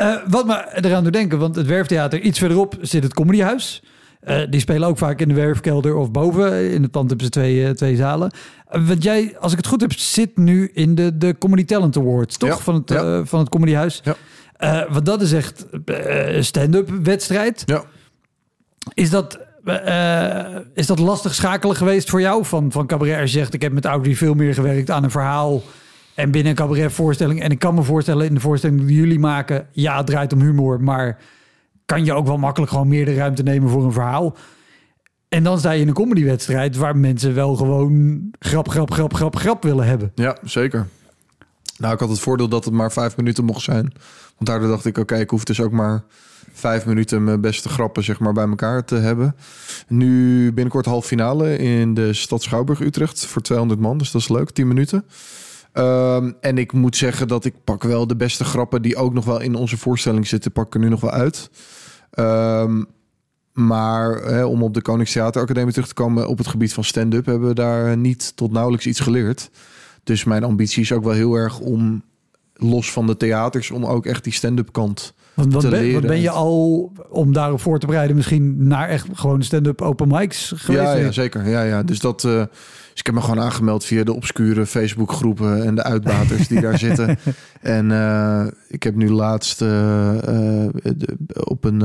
[0.00, 3.82] Uh, wat me eraan doet denken, want het Werftheater, iets verderop zit het Comedyhuis.
[4.24, 6.70] Uh, die spelen ook vaak in de werfkelder of boven.
[6.70, 8.32] In het pand hebben ze twee, twee zalen.
[8.68, 12.36] want jij, als ik het goed heb, zit nu in de, de Comedy Talent Awards,
[12.36, 12.62] toch?
[12.62, 13.24] Van, het, ja.
[13.24, 14.02] van het Comedyhuis.
[14.04, 14.86] Ja.
[14.90, 15.66] want dat is echt
[16.40, 17.62] stand-up wedstrijd.
[17.66, 17.84] Ja.
[18.94, 22.44] Is dat uh, is dat lastig schakelen geweest voor jou?
[22.44, 25.10] Van, van cabaret, als je zegt, ik heb met Audrey veel meer gewerkt aan een
[25.10, 25.62] verhaal
[26.14, 29.66] En binnen een cabaretvoorstelling, en ik kan me voorstellen in de voorstelling die jullie maken,
[29.72, 31.18] ja, het draait om humor, maar
[31.86, 34.36] kan je ook wel makkelijk gewoon meer de ruimte nemen voor een verhaal.
[35.28, 39.36] En dan sta je in een comedywedstrijd waar mensen wel gewoon grap, grap, grap, grap,
[39.36, 40.12] grap willen hebben.
[40.14, 40.86] Ja, zeker.
[41.78, 43.92] Nou, ik had het voordeel dat het maar vijf minuten mocht zijn.
[44.36, 46.04] Want daardoor dacht ik, oké, ik hoef dus ook maar
[46.52, 49.36] vijf minuten mijn beste grappen zeg maar, bij elkaar te hebben.
[49.88, 53.98] Nu binnenkort half finale in de stad Schouwburg-Utrecht voor 200 man.
[53.98, 55.04] Dus dat is leuk, 10 minuten.
[55.72, 59.24] Ehm, en ik moet zeggen dat ik pak wel de beste grappen die ook nog
[59.24, 61.50] wel in onze voorstelling zitten, pak ik nu nog wel uit.
[62.10, 62.82] Ehm,
[63.52, 67.48] maar hè, om op de Koningstheateracademie terug te komen op het gebied van stand-up, hebben
[67.48, 69.50] we daar niet tot nauwelijks iets geleerd.
[70.04, 72.02] Dus mijn ambitie is ook wel heel erg om
[72.62, 76.00] los van de theaters, om ook echt die stand-up kant Want wat te ben, leren.
[76.00, 80.08] wat ben je al, om daarop voor te bereiden, misschien naar echt gewoon stand-up open
[80.08, 80.84] mics geweest?
[80.84, 81.48] Ja, ja, zeker.
[81.48, 81.82] Ja, ja.
[81.82, 82.24] Dus dat.
[82.24, 82.42] eh,
[82.90, 86.78] dus ik heb me gewoon aangemeld via de obscure Facebookgroepen en de uitbaters die daar
[86.78, 87.18] zitten.
[87.60, 90.14] En eh, ik heb nu laatst eh,
[91.44, 91.80] op een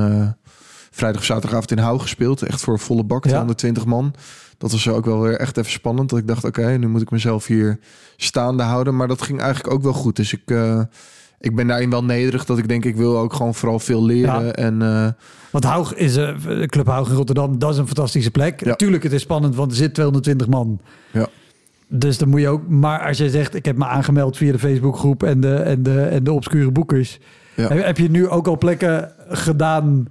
[0.98, 2.42] vrijdag of zaterdagavond in Hou gespeeld.
[2.42, 3.30] Echt voor een volle bak, Ja.
[3.30, 4.14] 220 man.
[4.58, 6.10] Dat was ook wel weer echt even spannend.
[6.10, 7.80] Dat ik dacht, oké, nu moet ik mezelf hier
[8.16, 8.96] staande houden.
[8.96, 10.16] Maar dat ging eigenlijk ook wel goed.
[10.16, 10.82] Dus ik, eh,
[11.40, 14.46] ik ben daarin wel nederig dat ik denk, ik wil ook gewoon vooral veel leren.
[14.46, 14.52] Ja.
[14.52, 15.08] En eh,
[15.52, 18.60] Want Haug is een Club Haug in Rotterdam, dat is een fantastische plek.
[18.60, 18.68] Ja.
[18.68, 20.80] Natuurlijk, het is spannend, want er zit 220 man.
[21.12, 21.28] Ja.
[21.88, 22.68] Dus dan moet je ook.
[22.68, 26.02] Maar als je zegt, ik heb me aangemeld via de Facebookgroep en de, en de,
[26.02, 27.20] en de obscure boekers.
[27.56, 27.74] Ja.
[27.74, 30.08] Heb je nu ook al plekken gedaan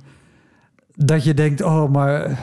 [0.96, 2.38] dat je denkt, oh, maar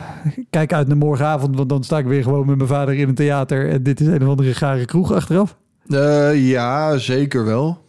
[0.49, 3.15] kijk uit naar morgenavond, want dan sta ik weer gewoon met mijn vader in een
[3.15, 5.55] theater en dit is een of andere gare kroeg achteraf?
[5.89, 7.81] Eh, ja, zeker wel.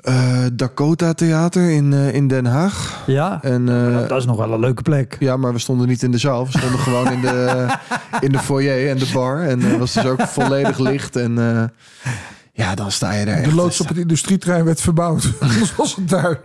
[0.00, 3.02] Eh, Dakota Theater in, eh, in Den Haag.
[3.06, 5.16] Ja, En, eh, dat is nog wel een leuke plek.
[5.18, 6.44] ja, maar we stonden niet in de zaal.
[6.46, 7.66] We stonden gewoon in de,
[8.20, 9.42] in de foyer en de bar.
[9.42, 11.16] En het was dus ook volledig licht.
[11.16, 11.64] En eh,
[12.52, 15.32] ja, dan sta je daar De loods op het industrietrein werd verbouwd.
[15.40, 16.40] Anders was het daar.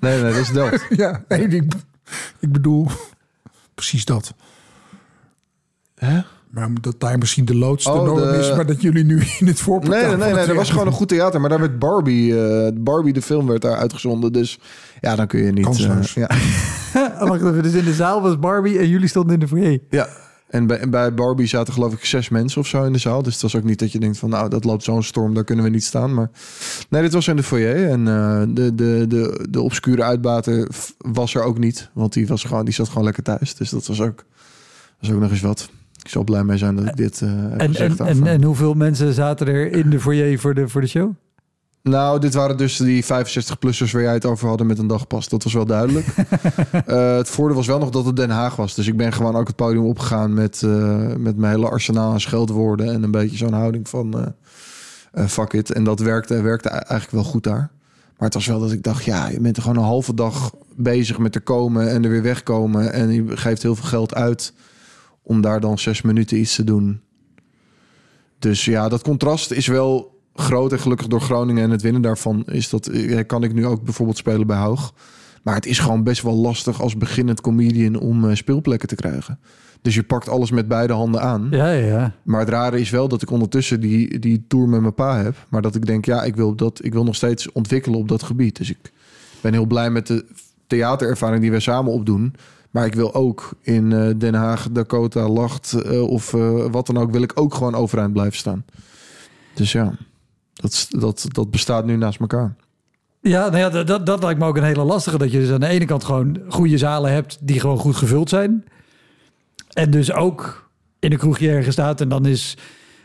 [0.00, 0.86] Nee, nee, dat is Delft.
[0.88, 1.72] Ja, nee, ik,
[2.38, 2.86] ik bedoel
[3.74, 4.34] precies dat.
[5.94, 6.20] Hè?
[6.50, 9.22] Maar dat daar misschien de loods de Oh, norm de- is, maar dat jullie nu
[9.38, 9.98] in het voorportaal...
[10.00, 11.40] Nee, nee, nee, nee, dat was gewoon een goed theater.
[11.40, 14.32] Maar daar werd Barbie, eh, Barbie de film werd daar uitgezonden.
[14.32, 14.58] Dus
[15.00, 15.58] ja, dan kun je niet...
[15.58, 16.14] eh, Kansloos.
[16.14, 16.26] ja.
[17.28, 19.78] Wacht even, dus in de zaal was Barbie en jullie stonden in de foyer.
[19.90, 20.08] Ja,
[20.52, 23.22] en bij, bij Barbie zaten geloof ik zes mensen of zo in de zaal.
[23.22, 25.44] Dus het was ook niet dat je denkt van nou, dat loopt zo'n storm, daar
[25.44, 26.14] kunnen we niet staan.
[26.14, 26.30] Maar
[26.88, 27.88] nee, dit was in de foyer.
[27.88, 31.90] En eh, de, de, de, de obscure uitbater was er ook niet.
[31.92, 33.54] Want die, was gewoon, die zat gewoon lekker thuis.
[33.54, 34.24] Dus dat was ook,
[35.00, 35.70] was ook nog eens wat.
[36.02, 38.00] Ik zal blij mee zijn dat ik dit eh heb En, gezegd.
[38.00, 41.12] en, en, en hoeveel mensen zaten er in de foyer voor de, voor de show?
[41.82, 45.28] Nou, dit waren dus die 65-plussers waar jij het over hadden met een dagpas.
[45.28, 46.06] Dat was wel duidelijk.
[46.86, 48.74] Eh, het voordeel was wel nog dat het Den Haag was.
[48.74, 52.20] Dus ik ben gewoon ook het podium opgegaan met, eh, met mijn hele arsenaal aan
[52.20, 52.92] scheldwoorden.
[52.92, 54.34] En een beetje zo'n houding van
[55.12, 55.72] eh fuck it.
[55.72, 57.70] En dat werkte, werkte eigenlijk wel goed daar.
[58.16, 60.54] Maar het was wel dat ik dacht, ja, je bent er gewoon een halve dag
[60.76, 62.92] bezig met er komen en er weer wegkomen.
[62.92, 64.52] En je geeft heel veel geld uit
[65.22, 67.00] om daar dan zes minuten iets te doen.
[68.38, 70.72] Dus ja, dat contrast is wel groot.
[70.72, 73.82] En gelukkig door Groningen en het winnen daarvan is dat, eh, kan ik nu ook
[73.82, 74.94] bijvoorbeeld spelen bij Hoog.
[75.42, 79.38] Maar het is gewoon best wel lastig als beginnend comedian om eh, speelplekken te krijgen.
[79.82, 81.48] Dus je pakt alles met beide handen aan.
[81.50, 82.12] Ja, ja.
[82.22, 85.46] Maar het rare is wel dat ik ondertussen die, die tour met mijn pa heb.
[85.48, 88.22] Maar dat ik denk, ja, ik wil, dat, ik wil nog steeds ontwikkelen op dat
[88.22, 88.56] gebied.
[88.56, 88.92] Dus ik
[89.40, 90.24] ben heel blij met de
[90.66, 92.34] theaterervaring die we samen opdoen.
[92.70, 96.30] Maar ik wil ook in eh, Den Haag, Dakota, Lacht of
[96.70, 97.10] wat dan ook...
[97.10, 98.64] wil ik ook gewoon overeind blijven staan.
[99.54, 99.94] Dus ja,
[100.52, 102.56] dat, dat, dat bestaat nu naast elkaar.
[103.20, 105.18] Ja, nou ja, dat, dat, lijkt me ook een hele lastige.
[105.18, 108.28] Dat je dus aan de ene kant gewoon goede zalen hebt die gewoon goed gevuld
[108.28, 108.64] zijn.
[109.72, 112.00] En dus ook in een kroegje ergens staat.
[112.00, 112.56] En dan is,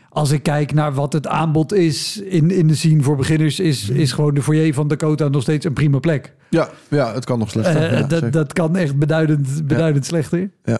[0.08, 3.88] als ik kijk naar wat het aanbod is in, in de scene voor beginners, is,
[3.88, 6.34] is gewoon de foyer van Dakota nog steeds een prima plek.
[6.50, 7.92] Ja, ja het kan nog slechter.
[7.92, 8.30] Ja, dat, zeker.
[8.30, 10.50] dat kan echt beduidend, beduidend slechter.
[10.64, 10.78] ja.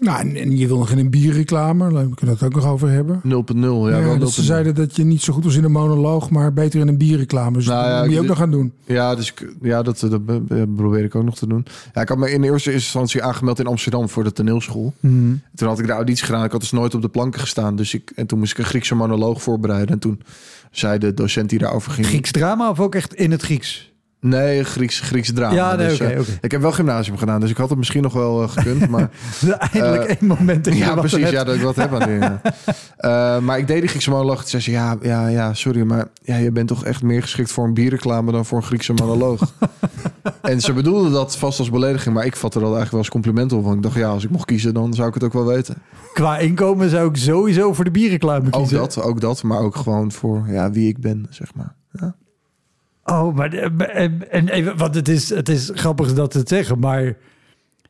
[0.00, 1.92] Nou, en, en je wil nog in een bierreclame.
[1.92, 3.20] Daar kunnen we het ook nog over hebben.
[3.24, 3.28] 0.0.
[3.28, 4.44] Ja, Ja, wel dat ze 0.0.
[4.46, 7.56] zeiden dat je niet zo goed was in een monoloog, maar beter in een bierreclame.
[7.56, 8.72] Dus Nou dat ja, moet je ook nog gaan doen.
[8.84, 11.66] Ja, dus ja dat, dat eh, probeer ik ook nog te doen.
[11.94, 14.94] Ja, ik had me in eerste instantie aangemeld in Amsterdam voor de toneelschool.
[15.54, 16.44] Toen had ik de auditie gedaan.
[16.44, 17.76] Ik had dus nooit op de planken gestaan.
[17.76, 19.88] Dus ik, en toen moest ik een Griekse monoloog voorbereiden.
[19.88, 20.20] En toen
[20.70, 22.06] zei de docent die daarover ging...
[22.06, 23.87] Grieks drama of ook echt in het Grieks?
[24.20, 25.54] Nee, Grieks, Grieks drama.
[25.54, 26.18] Ja, nee, Dus, eh.
[26.40, 28.88] Ik heb wel gymnasium gedaan, dus ik had het misschien nog wel eh, gekund.
[28.88, 29.10] Maar
[29.72, 31.18] Eindelijk Eh, één moment dat je ja, precies.
[31.20, 31.32] hebt.
[31.32, 32.40] Ja, dat ik wat heb aan dingen.
[33.44, 34.38] Maar ik deed die Griekse monoloog.
[34.40, 37.52] Toen zei ze, ja, ja, ja, sorry, maar ja, je bent toch echt meer geschikt
[37.52, 39.40] voor een bierreclame dan voor een Griekse monoloog.
[40.42, 43.52] en ze bedoelde dat vast als belediging, maar ik vatte dat eigenlijk wel als compliment
[43.52, 43.64] op.
[43.64, 45.74] Want ik dacht, ja, als ik mocht kiezen, dan zou ik het ook wel weten.
[46.12, 48.78] Qua inkomen zou ik sowieso voor de bierreclame Ook kiezen.
[48.78, 51.74] dat, ook dat, maar ook gewoon voor ja, wie ik ben, zeg maar.
[51.92, 52.14] Ja.
[53.10, 56.78] Oh, maar de- en, en even, want het is, het is grappig dat het zeggen,
[56.78, 57.16] maar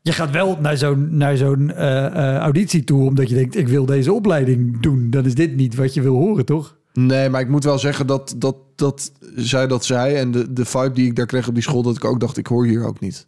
[0.03, 3.69] je gaat wel naar zo'n naar zo'n eh, eh, auditie toe omdat je denkt, ik
[3.69, 5.11] wil deze opleiding doen.
[5.11, 6.77] Dan is dit niet wat je wil horen, toch?
[6.93, 10.65] Nee, maar ik moet wel zeggen dat, dat, dat zij dat zei en de, de
[10.65, 12.85] vibe die ik daar kreeg op die school, dat ik ook dacht, ik hoor hier
[12.87, 13.27] ook niet.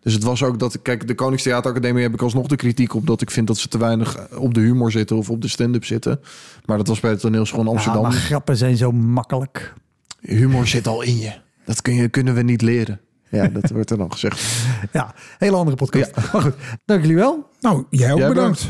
[0.00, 3.20] Dus het was ook dat, kijk, de Koningstheateracademie heb ik alsnog de kritiek op dat
[3.20, 6.20] ik vind dat ze te weinig op de humor zitten of op de stand-up zitten.
[6.64, 8.02] Maar dat was bij de toneelschool in Ja, Amsterdam.
[8.02, 9.74] maar grappen zijn zo makkelijk.
[10.20, 11.32] Humor zit al in je.
[11.64, 13.00] Dat kun je, kunnen we niet leren.
[13.30, 14.66] Ja, dat wordt er dan gezegd.
[14.92, 16.16] Ja, hele andere podcast.
[16.16, 16.54] Maar goed,
[16.84, 17.48] dank jullie wel.
[17.60, 18.68] Nou, jij ook Jij bedankt.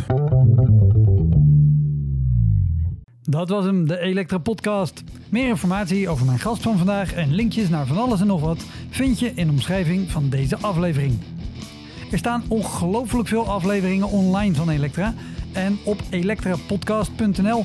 [3.22, 5.02] Dat was hem, de Elektra Podcast.
[5.28, 8.64] Meer informatie over mijn gast van vandaag en linkjes naar van alles en nog wat
[8.90, 11.18] vind je in de omschrijving van deze aflevering.
[12.10, 15.14] Er staan ongelooflijk veel afleveringen online van Elektra.
[15.52, 17.64] En op elektrapodcast.nl